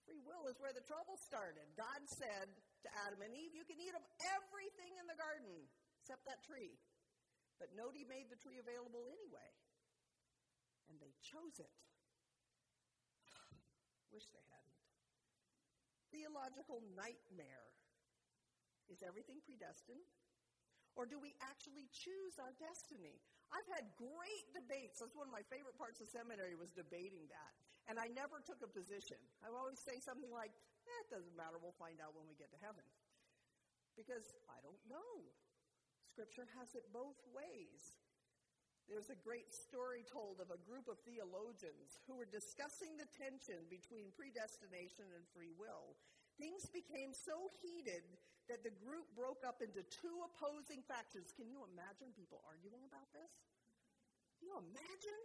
free 0.10 0.20
will 0.26 0.50
is 0.52 0.60
where 0.60 0.74
the 0.74 0.84
trouble 0.84 1.16
started. 1.22 1.70
God 1.80 2.02
said 2.10 2.50
to 2.84 2.90
Adam 3.08 3.24
and 3.24 3.32
Eve, 3.32 3.56
You 3.56 3.64
can 3.64 3.80
eat 3.80 3.96
of 3.96 4.04
everything 4.36 5.00
in 5.00 5.06
the 5.08 5.16
garden 5.16 5.70
except 6.02 6.26
that 6.28 6.44
tree. 6.44 6.76
But 7.60 7.76
he 7.92 8.08
made 8.08 8.32
the 8.32 8.40
tree 8.40 8.58
available 8.58 9.04
anyway. 9.12 9.52
And 10.88 10.96
they 11.04 11.12
chose 11.20 11.60
it. 11.60 11.76
Wish 14.16 14.32
they 14.32 14.48
hadn't. 14.48 14.80
Theological 16.10 16.80
nightmare. 16.96 17.70
Is 18.90 19.06
everything 19.06 19.44
predestined? 19.46 20.02
Or 20.98 21.06
do 21.06 21.22
we 21.22 21.38
actually 21.46 21.86
choose 21.94 22.42
our 22.42 22.56
destiny? 22.58 23.22
I've 23.54 23.70
had 23.70 23.86
great 23.94 24.48
debates. 24.50 25.04
That's 25.04 25.14
one 25.14 25.30
of 25.30 25.36
my 25.36 25.46
favorite 25.46 25.78
parts 25.78 26.02
of 26.02 26.10
seminary 26.10 26.58
was 26.58 26.74
debating 26.74 27.30
that. 27.30 27.54
And 27.86 28.02
I 28.02 28.10
never 28.10 28.42
took 28.42 28.66
a 28.66 28.70
position. 28.70 29.18
I 29.46 29.54
always 29.54 29.78
say 29.78 30.02
something 30.02 30.30
like, 30.34 30.54
eh, 30.86 31.04
doesn't 31.10 31.34
matter, 31.38 31.62
we'll 31.62 31.78
find 31.78 32.02
out 32.02 32.18
when 32.18 32.26
we 32.26 32.38
get 32.38 32.50
to 32.54 32.60
heaven. 32.62 32.86
Because 33.94 34.34
I 34.50 34.58
don't 34.62 34.82
know. 34.90 35.30
Scripture 36.20 36.52
has 36.60 36.76
it 36.76 36.84
both 36.92 37.16
ways. 37.32 37.96
There's 38.92 39.08
a 39.08 39.24
great 39.24 39.56
story 39.56 40.04
told 40.04 40.44
of 40.44 40.52
a 40.52 40.60
group 40.68 40.92
of 40.92 41.00
theologians 41.08 41.96
who 42.04 42.20
were 42.20 42.28
discussing 42.28 43.00
the 43.00 43.08
tension 43.16 43.64
between 43.72 44.12
predestination 44.12 45.08
and 45.16 45.24
free 45.32 45.56
will. 45.56 45.96
Things 46.36 46.68
became 46.76 47.16
so 47.16 47.48
heated 47.64 48.04
that 48.52 48.68
the 48.68 48.76
group 48.84 49.08
broke 49.16 49.48
up 49.48 49.64
into 49.64 49.80
two 49.88 50.12
opposing 50.28 50.84
factions. 50.84 51.32
Can 51.32 51.48
you 51.48 51.64
imagine 51.72 52.12
people 52.12 52.44
arguing 52.44 52.84
about 52.84 53.08
this? 53.16 53.32
Can 54.44 54.52
you 54.52 54.60
imagine? 54.60 55.24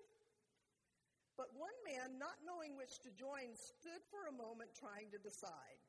But 1.35 1.51
one 1.59 1.75
man, 1.83 2.23
not 2.23 2.39
knowing 2.47 2.79
which 2.79 3.03
to 3.03 3.11
join, 3.19 3.51
stood 3.59 4.07
for 4.15 4.31
a 4.31 4.39
moment 4.39 4.71
trying 4.79 5.11
to 5.11 5.19
decide. 5.19 5.83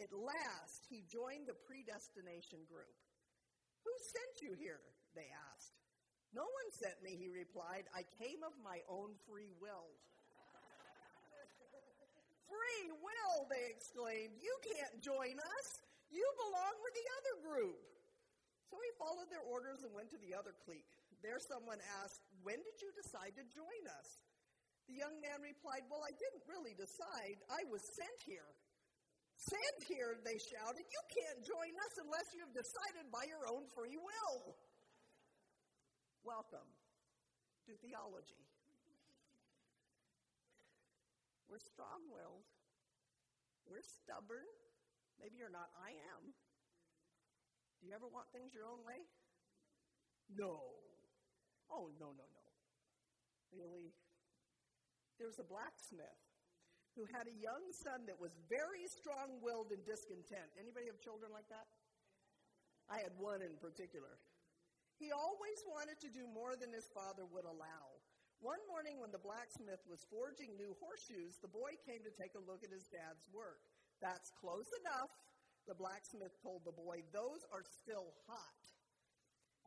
At 0.00 0.16
last, 0.16 0.88
he 0.88 1.04
joined 1.04 1.44
the 1.44 1.60
predestination 1.68 2.64
group. 2.64 2.96
Who 3.86 3.94
sent 4.02 4.42
you 4.42 4.52
here? 4.58 4.82
They 5.14 5.30
asked. 5.54 5.78
No 6.34 6.42
one 6.42 6.68
sent 6.74 6.98
me, 7.06 7.14
he 7.14 7.30
replied. 7.30 7.86
I 7.94 8.02
came 8.18 8.42
of 8.42 8.50
my 8.58 8.82
own 8.90 9.14
free 9.30 9.54
will. 9.62 9.94
free 12.50 12.90
will, 12.98 13.46
they 13.46 13.70
exclaimed. 13.70 14.34
You 14.42 14.50
can't 14.66 14.98
join 14.98 15.38
us. 15.38 15.66
You 16.10 16.26
belong 16.34 16.74
with 16.82 16.94
the 16.98 17.08
other 17.22 17.34
group. 17.46 17.78
So 18.66 18.74
he 18.82 18.90
followed 18.98 19.30
their 19.30 19.46
orders 19.46 19.86
and 19.86 19.94
went 19.94 20.10
to 20.10 20.18
the 20.18 20.34
other 20.34 20.58
clique. 20.66 20.90
There, 21.22 21.38
someone 21.38 21.78
asked, 22.02 22.26
When 22.42 22.58
did 22.58 22.82
you 22.82 22.90
decide 22.98 23.38
to 23.38 23.46
join 23.54 23.82
us? 24.02 24.18
The 24.90 24.98
young 24.98 25.14
man 25.22 25.42
replied, 25.42 25.86
Well, 25.86 26.02
I 26.02 26.14
didn't 26.14 26.46
really 26.50 26.74
decide. 26.74 27.38
I 27.46 27.62
was 27.70 27.86
sent 27.86 28.18
here. 28.26 28.50
Sent 29.36 29.78
here, 29.84 30.16
they 30.24 30.40
shouted. 30.40 30.84
You 30.88 31.02
can't 31.12 31.44
join 31.44 31.72
us 31.76 31.94
unless 32.00 32.32
you 32.32 32.40
have 32.40 32.56
decided 32.56 33.12
by 33.12 33.28
your 33.28 33.44
own 33.46 33.68
free 33.76 34.00
will. 34.00 34.56
Welcome 36.24 36.66
to 37.68 37.72
theology. 37.84 38.42
We're 41.46 41.62
strong 41.62 42.10
willed, 42.10 42.48
we're 43.68 43.84
stubborn. 43.84 44.48
Maybe 45.22 45.38
you're 45.38 45.52
not, 45.52 45.70
I 45.80 45.94
am. 46.16 46.34
Do 47.80 47.88
you 47.88 47.94
ever 47.94 48.10
want 48.10 48.28
things 48.34 48.52
your 48.52 48.66
own 48.68 48.84
way? 48.84 49.00
No. 50.28 50.60
Oh, 51.70 51.88
no, 51.96 52.12
no, 52.12 52.26
no. 52.26 52.46
Really? 53.54 53.94
There's 55.18 55.38
a 55.38 55.46
blacksmith 55.46 56.25
who 56.96 57.04
had 57.12 57.28
a 57.28 57.36
young 57.44 57.60
son 57.70 58.08
that 58.08 58.16
was 58.16 58.32
very 58.48 58.88
strong-willed 58.88 59.68
and 59.70 59.84
discontent. 59.84 60.48
Anybody 60.56 60.88
have 60.88 60.96
children 60.98 61.28
like 61.28 61.46
that? 61.52 61.68
I 62.88 63.04
had 63.04 63.12
one 63.20 63.44
in 63.44 63.52
particular. 63.60 64.16
He 64.96 65.12
always 65.12 65.60
wanted 65.68 66.00
to 66.00 66.08
do 66.08 66.24
more 66.24 66.56
than 66.56 66.72
his 66.72 66.88
father 66.88 67.28
would 67.28 67.44
allow. 67.44 68.00
One 68.40 68.60
morning, 68.68 68.96
when 68.96 69.12
the 69.12 69.20
blacksmith 69.20 69.84
was 69.84 70.08
forging 70.08 70.56
new 70.56 70.72
horseshoes, 70.80 71.36
the 71.40 71.52
boy 71.52 71.76
came 71.84 72.00
to 72.04 72.12
take 72.16 72.32
a 72.32 72.46
look 72.48 72.64
at 72.64 72.72
his 72.72 72.88
dad's 72.88 73.28
work. 73.28 73.60
That's 74.00 74.32
close 74.40 74.68
enough, 74.84 75.12
the 75.68 75.76
blacksmith 75.76 76.36
told 76.40 76.64
the 76.64 76.76
boy. 76.76 77.04
Those 77.12 77.44
are 77.52 77.64
still 77.64 78.16
hot. 78.24 78.60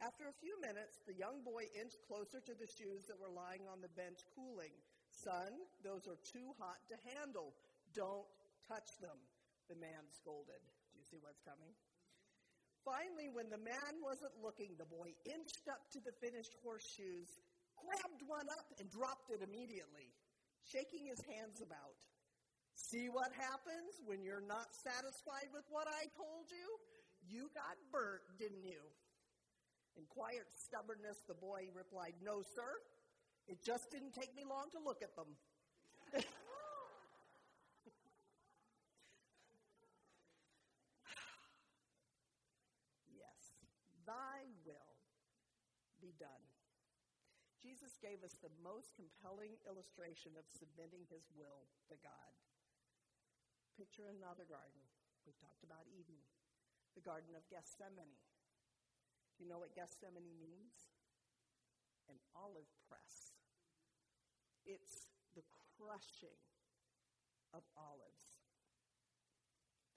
After 0.01 0.31
a 0.31 0.39
few 0.41 0.55
minutes, 0.63 1.03
the 1.03 1.17
young 1.17 1.43
boy 1.43 1.67
inched 1.75 1.99
closer 2.07 2.39
to 2.39 2.55
the 2.55 2.69
shoes 2.69 3.03
that 3.11 3.19
were 3.19 3.33
lying 3.33 3.67
on 3.67 3.83
the 3.83 3.91
bench 3.99 4.23
cooling. 4.31 4.73
Son, 5.19 5.51
those 5.83 6.07
are 6.07 6.15
too 6.23 6.55
hot 6.55 6.79
to 6.87 6.95
handle. 7.15 7.51
Don't 7.91 8.27
touch 8.63 8.87
them, 9.03 9.19
the 9.67 9.75
man 9.75 10.07
scolded. 10.15 10.63
Do 10.91 10.95
you 10.95 11.03
see 11.03 11.19
what's 11.19 11.43
coming? 11.43 11.75
Finally, 12.87 13.27
when 13.27 13.51
the 13.51 13.59
man 13.59 13.99
wasn't 13.99 14.31
looking, 14.39 14.71
the 14.79 14.87
boy 14.87 15.11
inched 15.27 15.67
up 15.67 15.83
to 15.91 15.99
the 15.99 16.15
finished 16.23 16.55
horseshoes, 16.63 17.43
grabbed 17.75 18.23
one 18.23 18.47
up, 18.47 18.71
and 18.79 18.87
dropped 18.87 19.27
it 19.27 19.43
immediately, 19.43 20.15
shaking 20.63 21.03
his 21.11 21.19
hands 21.27 21.59
about. 21.59 21.99
See 22.79 23.11
what 23.11 23.35
happens 23.35 23.99
when 24.07 24.23
you're 24.23 24.45
not 24.47 24.71
satisfied 24.71 25.51
with 25.51 25.67
what 25.67 25.91
I 25.91 26.07
told 26.15 26.47
you? 26.47 26.67
You 27.27 27.51
got 27.51 27.75
burnt, 27.91 28.23
didn't 28.39 28.63
you? 28.63 28.79
In 29.99 30.07
quiet 30.07 30.47
stubbornness, 30.47 31.19
the 31.27 31.35
boy 31.35 31.67
replied, 31.75 32.15
No, 32.23 32.39
sir. 32.39 32.71
It 33.49 33.65
just 33.65 33.89
didn't 33.89 34.13
take 34.13 34.37
me 34.37 34.45
long 34.45 34.69
to 34.77 34.79
look 34.79 35.01
at 35.01 35.17
them. 35.17 35.33
Yes, 43.09 43.57
thy 44.05 44.45
will 44.65 44.93
be 45.97 46.13
done. 46.21 46.45
Jesus 47.57 47.97
gave 47.99 48.23
us 48.23 48.37
the 48.39 48.53
most 48.63 48.95
compelling 48.95 49.57
illustration 49.67 50.37
of 50.39 50.47
submitting 50.47 51.03
his 51.09 51.27
will 51.35 51.67
to 51.91 51.97
God. 51.99 52.31
Picture 53.75 54.07
another 54.07 54.47
garden. 54.47 54.83
We've 55.25 55.37
talked 55.41 55.67
about 55.67 55.83
Eden, 55.91 56.21
the 56.95 57.03
Garden 57.03 57.35
of 57.35 57.43
Gethsemane. 57.51 58.15
Do 59.35 59.43
you 59.43 59.49
know 59.51 59.59
what 59.59 59.75
Gethsemane 59.75 60.39
means? 60.39 60.87
An 62.07 62.17
olive 62.35 62.71
press. 62.87 63.28
It's 64.69 65.09
the 65.33 65.41
crushing 65.73 66.37
of 67.57 67.65
olives. 67.73 68.45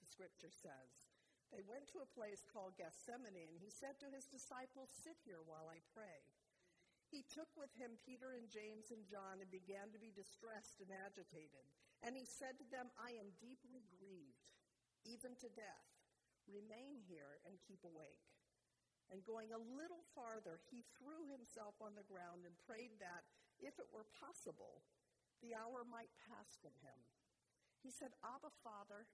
The 0.00 0.08
scripture 0.08 0.48
says, 0.48 1.12
they 1.52 1.60
went 1.68 1.84
to 1.92 2.00
a 2.00 2.14
place 2.16 2.40
called 2.48 2.80
Gethsemane, 2.80 3.52
and 3.52 3.60
he 3.60 3.68
said 3.68 4.00
to 4.00 4.08
his 4.08 4.24
disciples, 4.24 4.88
Sit 5.04 5.20
here 5.20 5.44
while 5.44 5.68
I 5.68 5.84
pray. 5.92 6.24
He 7.12 7.28
took 7.28 7.52
with 7.60 7.68
him 7.76 8.00
Peter 8.00 8.32
and 8.32 8.48
James 8.48 8.88
and 8.88 9.04
John 9.04 9.44
and 9.44 9.52
began 9.52 9.92
to 9.92 10.00
be 10.00 10.16
distressed 10.16 10.80
and 10.80 10.88
agitated. 10.88 11.68
And 12.00 12.16
he 12.16 12.24
said 12.24 12.56
to 12.56 12.66
them, 12.72 12.88
I 12.96 13.12
am 13.20 13.36
deeply 13.36 13.84
grieved, 14.00 14.48
even 15.04 15.36
to 15.44 15.52
death. 15.52 15.88
Remain 16.48 17.04
here 17.04 17.36
and 17.44 17.60
keep 17.68 17.84
awake. 17.84 18.24
And 19.12 19.20
going 19.28 19.52
a 19.52 19.60
little 19.60 20.08
farther, 20.16 20.56
he 20.72 20.88
threw 20.96 21.28
himself 21.28 21.76
on 21.84 21.92
the 21.92 22.08
ground 22.08 22.48
and 22.48 22.56
prayed 22.64 22.96
that, 22.96 23.28
if 23.62 23.78
it 23.78 23.88
were 23.94 24.06
possible, 24.18 24.82
the 25.40 25.54
hour 25.54 25.86
might 25.86 26.10
pass 26.28 26.58
from 26.58 26.74
him. 26.82 26.98
He 27.80 27.90
said, 27.90 28.14
Abba, 28.22 28.50
Father, 28.62 29.06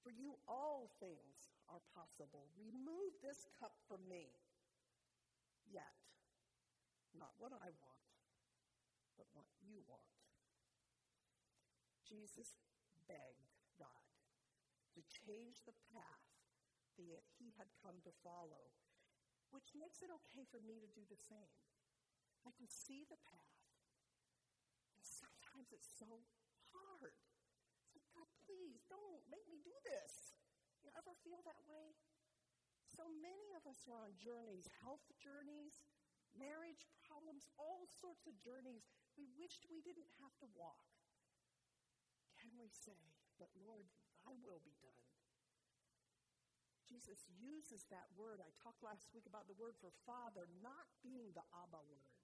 for 0.00 0.12
you 0.12 0.38
all 0.46 0.92
things 1.00 1.52
are 1.68 1.82
possible. 1.92 2.48
Remove 2.56 3.18
this 3.20 3.48
cup 3.58 3.76
from 3.84 4.04
me. 4.08 4.32
Yet, 5.68 6.00
not 7.12 7.36
what 7.36 7.52
I 7.52 7.68
want, 7.68 8.08
but 9.20 9.28
what 9.36 9.48
you 9.60 9.84
want. 9.84 10.16
Jesus 12.08 12.56
begged 13.04 13.52
God 13.76 14.08
to 14.96 15.04
change 15.04 15.60
the 15.68 15.76
path 15.92 16.24
that 16.96 17.28
he 17.36 17.52
had 17.60 17.68
come 17.84 18.00
to 18.02 18.20
follow, 18.24 18.72
which 19.52 19.76
makes 19.76 20.00
it 20.00 20.08
okay 20.08 20.48
for 20.48 20.64
me 20.64 20.80
to 20.80 20.88
do 20.96 21.04
the 21.04 21.20
same. 21.28 21.60
I 22.48 22.50
can 22.56 22.70
see 22.70 23.04
the 23.04 23.20
path, 23.28 23.57
sometimes 25.58 25.74
it's 25.74 25.90
so 25.98 26.22
hard. 26.70 27.18
So, 27.90 27.98
God, 28.14 28.30
please 28.46 28.78
don't 28.86 29.26
make 29.26 29.42
me 29.50 29.58
do 29.58 29.74
this. 29.90 30.38
You 30.86 30.94
ever 30.94 31.10
feel 31.26 31.42
that 31.42 31.66
way? 31.66 31.98
So 32.86 33.10
many 33.18 33.50
of 33.58 33.66
us 33.66 33.82
are 33.90 34.06
on 34.06 34.14
journeys, 34.14 34.70
health 34.78 35.02
journeys, 35.18 35.82
marriage 36.38 36.86
problems, 37.02 37.50
all 37.58 37.90
sorts 37.90 38.30
of 38.30 38.38
journeys 38.38 38.86
we 39.18 39.26
wished 39.34 39.66
we 39.66 39.82
didn't 39.82 40.06
have 40.22 40.30
to 40.38 40.46
walk. 40.54 40.86
Can 42.38 42.54
we 42.54 42.70
say, 42.70 43.18
but 43.42 43.50
Lord, 43.58 43.90
thy 44.22 44.38
will 44.38 44.62
be 44.62 44.78
done? 44.78 45.06
Jesus 46.86 47.26
uses 47.34 47.82
that 47.90 48.06
word. 48.14 48.38
I 48.38 48.54
talked 48.62 48.86
last 48.86 49.10
week 49.10 49.26
about 49.26 49.50
the 49.50 49.58
word 49.58 49.74
for 49.82 49.90
father 50.06 50.46
not 50.62 50.86
being 51.02 51.34
the 51.34 51.42
Abba 51.50 51.82
word. 51.90 52.14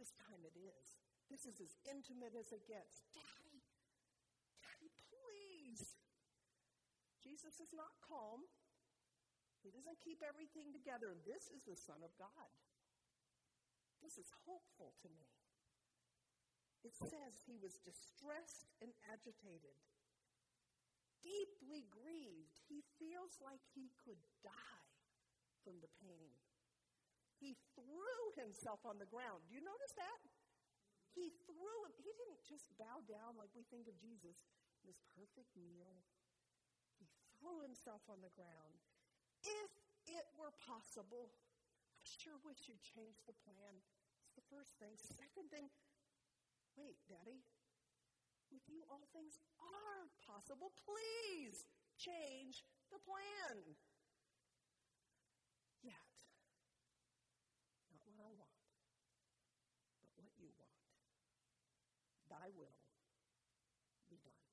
This 0.00 0.16
time 0.16 0.40
it 0.48 0.56
is. 0.56 1.09
This 1.30 1.46
is 1.46 1.62
as 1.62 1.78
intimate 1.86 2.34
as 2.34 2.50
it 2.50 2.66
gets. 2.66 3.06
Daddy, 3.14 3.62
Daddy, 4.58 4.90
please. 5.08 5.94
Jesus 7.22 7.62
is 7.62 7.70
not 7.70 7.94
calm. 8.02 8.42
He 9.62 9.70
doesn't 9.70 10.02
keep 10.02 10.26
everything 10.26 10.74
together. 10.74 11.14
This 11.22 11.46
is 11.54 11.62
the 11.62 11.78
Son 11.78 12.02
of 12.02 12.10
God. 12.18 12.50
This 14.02 14.18
is 14.18 14.26
hopeful 14.42 14.90
to 15.06 15.08
me. 15.14 15.30
It 16.82 16.96
says 16.96 17.44
he 17.44 17.60
was 17.60 17.76
distressed 17.84 18.72
and 18.80 18.90
agitated, 19.12 19.76
deeply 21.20 21.84
grieved. 21.92 22.56
He 22.66 22.80
feels 22.96 23.36
like 23.44 23.60
he 23.76 23.92
could 24.00 24.18
die 24.40 24.88
from 25.60 25.76
the 25.84 25.92
pain. 26.00 26.32
He 27.36 27.54
threw 27.76 28.24
himself 28.34 28.80
on 28.88 28.96
the 28.96 29.08
ground. 29.12 29.44
Do 29.44 29.52
you 29.52 29.60
notice 29.60 29.92
that? 30.00 30.20
He 31.14 31.34
threw 31.46 31.76
him. 31.86 31.94
He 31.98 32.12
didn't 32.14 32.42
just 32.46 32.70
bow 32.78 33.02
down 33.06 33.34
like 33.36 33.50
we 33.52 33.66
think 33.66 33.90
of 33.90 33.98
Jesus, 33.98 34.38
this 34.86 35.02
perfect 35.18 35.52
meal. 35.58 36.06
He 36.98 37.06
threw 37.36 37.60
himself 37.60 38.06
on 38.06 38.22
the 38.22 38.32
ground. 38.32 38.78
If 39.42 39.72
it 40.06 40.26
were 40.38 40.54
possible, 40.64 41.34
I 41.98 42.04
sure 42.06 42.38
wish 42.46 42.70
you'd 42.70 42.84
change 42.84 43.20
the 43.26 43.36
plan. 43.42 43.80
It's 44.24 44.38
the 44.38 44.46
first 44.52 44.78
thing. 44.78 44.94
Second 44.96 45.50
thing, 45.50 45.66
Wait, 46.80 46.96
Daddy, 47.10 47.42
with 48.48 48.62
you 48.70 48.80
all 48.88 49.04
things 49.12 49.36
are 49.60 50.08
possible. 50.24 50.72
Please 50.86 51.66
change 51.98 52.64
the 52.88 52.96
plan. 53.02 53.76
Yet, 55.82 56.08
not 57.92 58.08
what 58.16 58.24
I 58.24 58.32
want, 58.32 58.56
but 60.00 60.24
what 60.24 60.32
you 60.38 60.48
want. 60.56 60.72
Will 62.54 62.78
be 64.10 64.18
done. 64.22 64.46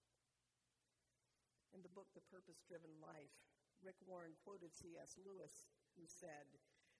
In 1.73 1.81
the 1.81 1.93
book, 1.93 2.09
The 2.13 2.25
Purpose 2.29 2.61
Driven 2.65 2.93
Life, 3.01 3.33
Rick 3.81 3.97
Warren 4.05 4.33
quoted 4.41 4.73
C.S. 4.73 5.17
Lewis, 5.21 5.69
who 5.97 6.05
said, 6.05 6.49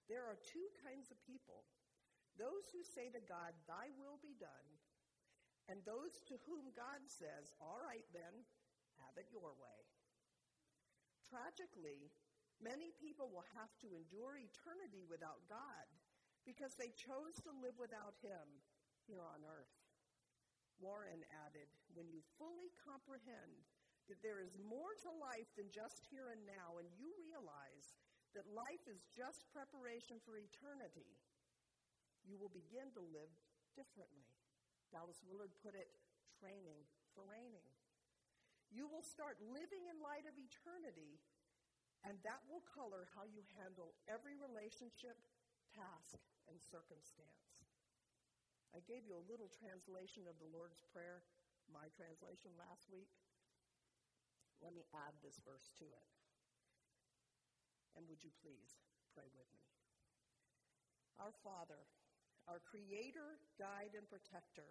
There 0.06 0.22
are 0.26 0.38
two 0.38 0.68
kinds 0.82 1.10
of 1.10 1.18
people 1.26 1.66
those 2.38 2.70
who 2.70 2.86
say 2.86 3.10
to 3.10 3.18
God, 3.26 3.50
Thy 3.66 3.90
will 3.98 4.22
be 4.22 4.38
done, 4.38 4.68
and 5.66 5.82
those 5.82 6.22
to 6.30 6.38
whom 6.46 6.70
God 6.70 7.02
says, 7.10 7.50
All 7.58 7.82
right 7.82 8.06
then, 8.14 8.46
have 9.02 9.18
it 9.18 9.26
your 9.34 9.58
way. 9.58 9.80
Tragically, 11.26 12.14
many 12.62 12.94
people 12.94 13.26
will 13.26 13.46
have 13.58 13.74
to 13.82 13.90
endure 13.90 14.38
eternity 14.38 15.02
without 15.10 15.42
God 15.50 15.86
because 16.46 16.78
they 16.78 16.94
chose 16.94 17.36
to 17.42 17.52
live 17.58 17.74
without 17.74 18.14
Him 18.22 18.62
here 19.10 19.26
on 19.26 19.42
earth. 19.42 19.87
Warren 20.78 21.22
added, 21.46 21.68
When 21.94 22.10
you 22.10 22.22
fully 22.38 22.70
comprehend 22.82 23.66
that 24.08 24.22
there 24.24 24.40
is 24.40 24.56
more 24.56 24.96
to 25.04 25.10
life 25.20 25.50
than 25.54 25.68
just 25.68 26.08
here 26.08 26.32
and 26.32 26.42
now, 26.48 26.80
and 26.80 26.88
you 26.96 27.12
realize 27.20 27.92
that 28.32 28.48
life 28.48 28.84
is 28.88 29.04
just 29.12 29.44
preparation 29.52 30.16
for 30.24 30.40
eternity, 30.40 31.18
you 32.24 32.40
will 32.40 32.52
begin 32.52 32.88
to 32.96 33.02
live 33.02 33.32
differently. 33.76 34.28
Dallas 34.92 35.20
Willard 35.24 35.52
put 35.60 35.76
it, 35.76 35.92
training 36.40 36.84
for 37.12 37.24
reigning. 37.28 37.66
You 38.68 38.84
will 38.84 39.04
start 39.04 39.40
living 39.40 39.88
in 39.88 39.96
light 40.00 40.28
of 40.28 40.36
eternity, 40.36 41.20
and 42.04 42.20
that 42.24 42.44
will 42.48 42.64
color 42.68 43.08
how 43.16 43.24
you 43.24 43.40
handle 43.56 43.96
every 44.08 44.36
relationship, 44.36 45.16
task, 45.72 46.20
and 46.48 46.60
circumstance. 46.60 47.47
I 48.76 48.84
gave 48.84 49.08
you 49.08 49.16
a 49.16 49.28
little 49.30 49.48
translation 49.48 50.28
of 50.28 50.36
the 50.36 50.50
Lord's 50.52 50.84
Prayer, 50.92 51.24
my 51.72 51.88
translation 51.96 52.52
last 52.60 52.84
week. 52.92 53.08
Let 54.60 54.74
me 54.74 54.84
add 54.92 55.14
this 55.22 55.38
verse 55.46 55.70
to 55.80 55.86
it. 55.86 56.06
And 57.96 58.04
would 58.06 58.20
you 58.22 58.30
please 58.44 58.78
pray 59.14 59.26
with 59.32 59.48
me? 59.56 59.64
Our 61.18 61.34
Father, 61.42 61.82
our 62.46 62.62
creator, 62.62 63.40
guide, 63.58 63.94
and 63.98 64.06
protector, 64.06 64.70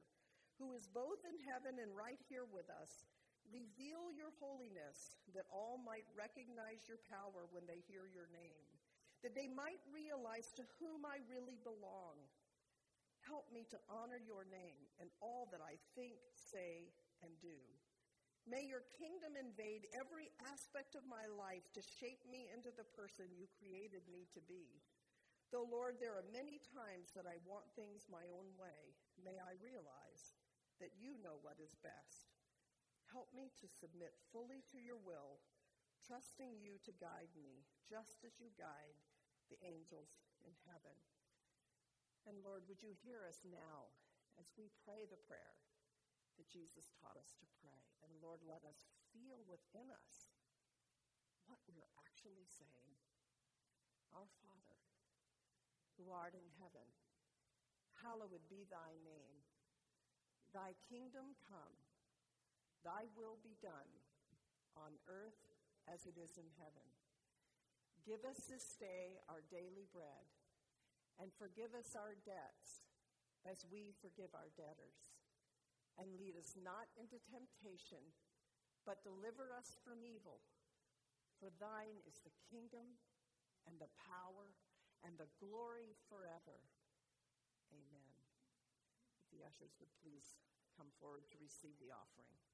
who 0.57 0.71
is 0.73 0.87
both 0.89 1.21
in 1.27 1.37
heaven 1.51 1.77
and 1.81 1.91
right 1.93 2.19
here 2.31 2.47
with 2.47 2.65
us, 2.71 2.91
reveal 3.51 4.11
your 4.15 4.31
holiness 4.39 5.19
that 5.35 5.47
all 5.51 5.79
might 5.83 6.07
recognize 6.15 6.83
your 6.87 6.99
power 7.07 7.47
when 7.51 7.63
they 7.67 7.79
hear 7.87 8.07
your 8.11 8.27
name, 8.31 8.67
that 9.23 9.35
they 9.35 9.47
might 9.51 9.81
realize 9.91 10.47
to 10.55 10.63
whom 10.79 11.03
I 11.07 11.19
really 11.27 11.59
belong. 11.63 12.15
Help 13.27 13.51
me 13.51 13.67
to 13.67 13.79
honor 13.91 14.23
your 14.23 14.47
name 14.47 14.87
in 15.03 15.11
all 15.19 15.51
that 15.51 15.59
I 15.59 15.75
think, 15.99 16.15
say, 16.31 16.87
and 17.19 17.35
do. 17.43 17.59
May 18.47 18.63
your 18.63 18.87
kingdom 18.95 19.35
invade 19.35 19.91
every 19.91 20.31
aspect 20.47 20.95
of 20.95 21.03
my 21.03 21.27
life 21.35 21.67
to 21.75 21.83
shape 21.99 22.23
me 22.23 22.47
into 22.55 22.71
the 22.71 22.87
person 22.95 23.27
you 23.35 23.51
created 23.59 24.07
me 24.07 24.23
to 24.31 24.39
be. 24.47 24.79
Though, 25.51 25.67
Lord, 25.67 25.99
there 25.99 26.15
are 26.15 26.31
many 26.31 26.63
times 26.71 27.11
that 27.11 27.27
I 27.27 27.43
want 27.43 27.67
things 27.75 28.07
my 28.07 28.23
own 28.31 28.47
way, 28.55 28.95
may 29.19 29.35
I 29.35 29.59
realize 29.59 30.23
that 30.79 30.95
you 30.95 31.19
know 31.19 31.43
what 31.43 31.59
is 31.59 31.75
best. 31.83 32.31
Help 33.11 33.27
me 33.35 33.51
to 33.59 33.67
submit 33.67 34.15
fully 34.31 34.63
to 34.71 34.79
your 34.79 34.99
will, 35.03 35.43
trusting 36.07 36.55
you 36.63 36.79
to 36.87 36.95
guide 37.03 37.31
me, 37.35 37.67
just 37.91 38.23
as 38.23 38.39
you 38.39 38.51
guide 38.55 38.95
the 39.51 39.59
angels 39.63 40.23
in 40.43 40.55
heaven. 40.67 40.95
And 42.27 42.43
Lord, 42.43 42.67
would 42.67 42.83
you 42.83 42.91
hear 43.07 43.23
us 43.23 43.39
now 43.47 43.95
as 44.35 44.51
we 44.59 44.67
pray 44.83 45.07
the 45.07 45.23
prayer 45.31 45.55
that 46.35 46.51
Jesus 46.51 46.91
taught 46.99 47.15
us 47.15 47.31
to 47.39 47.47
pray? 47.63 47.81
And 48.03 48.11
Lord, 48.19 48.43
let 48.43 48.67
us 48.67 48.83
feel 49.15 49.47
within 49.47 49.87
us 49.87 50.35
what 51.47 51.63
we're 51.71 51.87
actually 52.03 52.45
saying. 52.51 52.99
Our 54.11 54.27
Father, 54.43 54.81
who 55.95 56.11
art 56.11 56.35
in 56.35 56.47
heaven, 56.59 56.87
hallowed 58.03 58.43
be 58.51 58.67
thy 58.67 58.99
name. 59.07 59.39
Thy 60.51 60.75
kingdom 60.91 61.35
come, 61.47 61.75
thy 62.83 63.07
will 63.15 63.39
be 63.39 63.55
done 63.63 63.91
on 64.75 64.99
earth 65.07 65.43
as 65.87 66.03
it 66.07 66.19
is 66.19 66.35
in 66.35 66.47
heaven. 66.59 66.87
Give 68.07 68.23
us 68.23 68.47
this 68.47 68.75
day 68.79 69.19
our 69.27 69.43
daily 69.51 69.87
bread, 69.91 70.27
and 71.17 71.33
forgive 71.33 71.73
us 71.73 71.97
our 71.97 72.13
debts 72.25 72.85
as 73.45 73.65
we 73.69 73.93
forgive 73.97 74.33
our 74.37 74.49
debtors. 74.53 75.17
And 75.97 76.13
lead 76.13 76.37
us 76.37 76.53
not 76.53 76.93
into 76.93 77.17
temptation, 77.25 78.13
but 78.85 79.01
deliver 79.01 79.49
us 79.49 79.81
from 79.81 80.05
evil. 80.05 80.45
For 81.41 81.49
thine 81.57 81.97
is 82.05 82.21
the 82.21 82.33
kingdom 82.49 83.01
and 83.65 83.81
the 83.81 83.89
power 83.97 84.53
and 85.01 85.17
the 85.17 85.29
glory 85.41 85.97
forever. 86.05 86.61
Amen. 87.73 88.13
If 89.17 89.25
the 89.33 89.41
ushers 89.41 89.73
would 89.81 89.91
please 90.05 90.37
come 90.77 90.93
forward 91.01 91.25
to 91.33 91.41
receive 91.41 91.73
the 91.81 91.89
offering. 91.89 92.46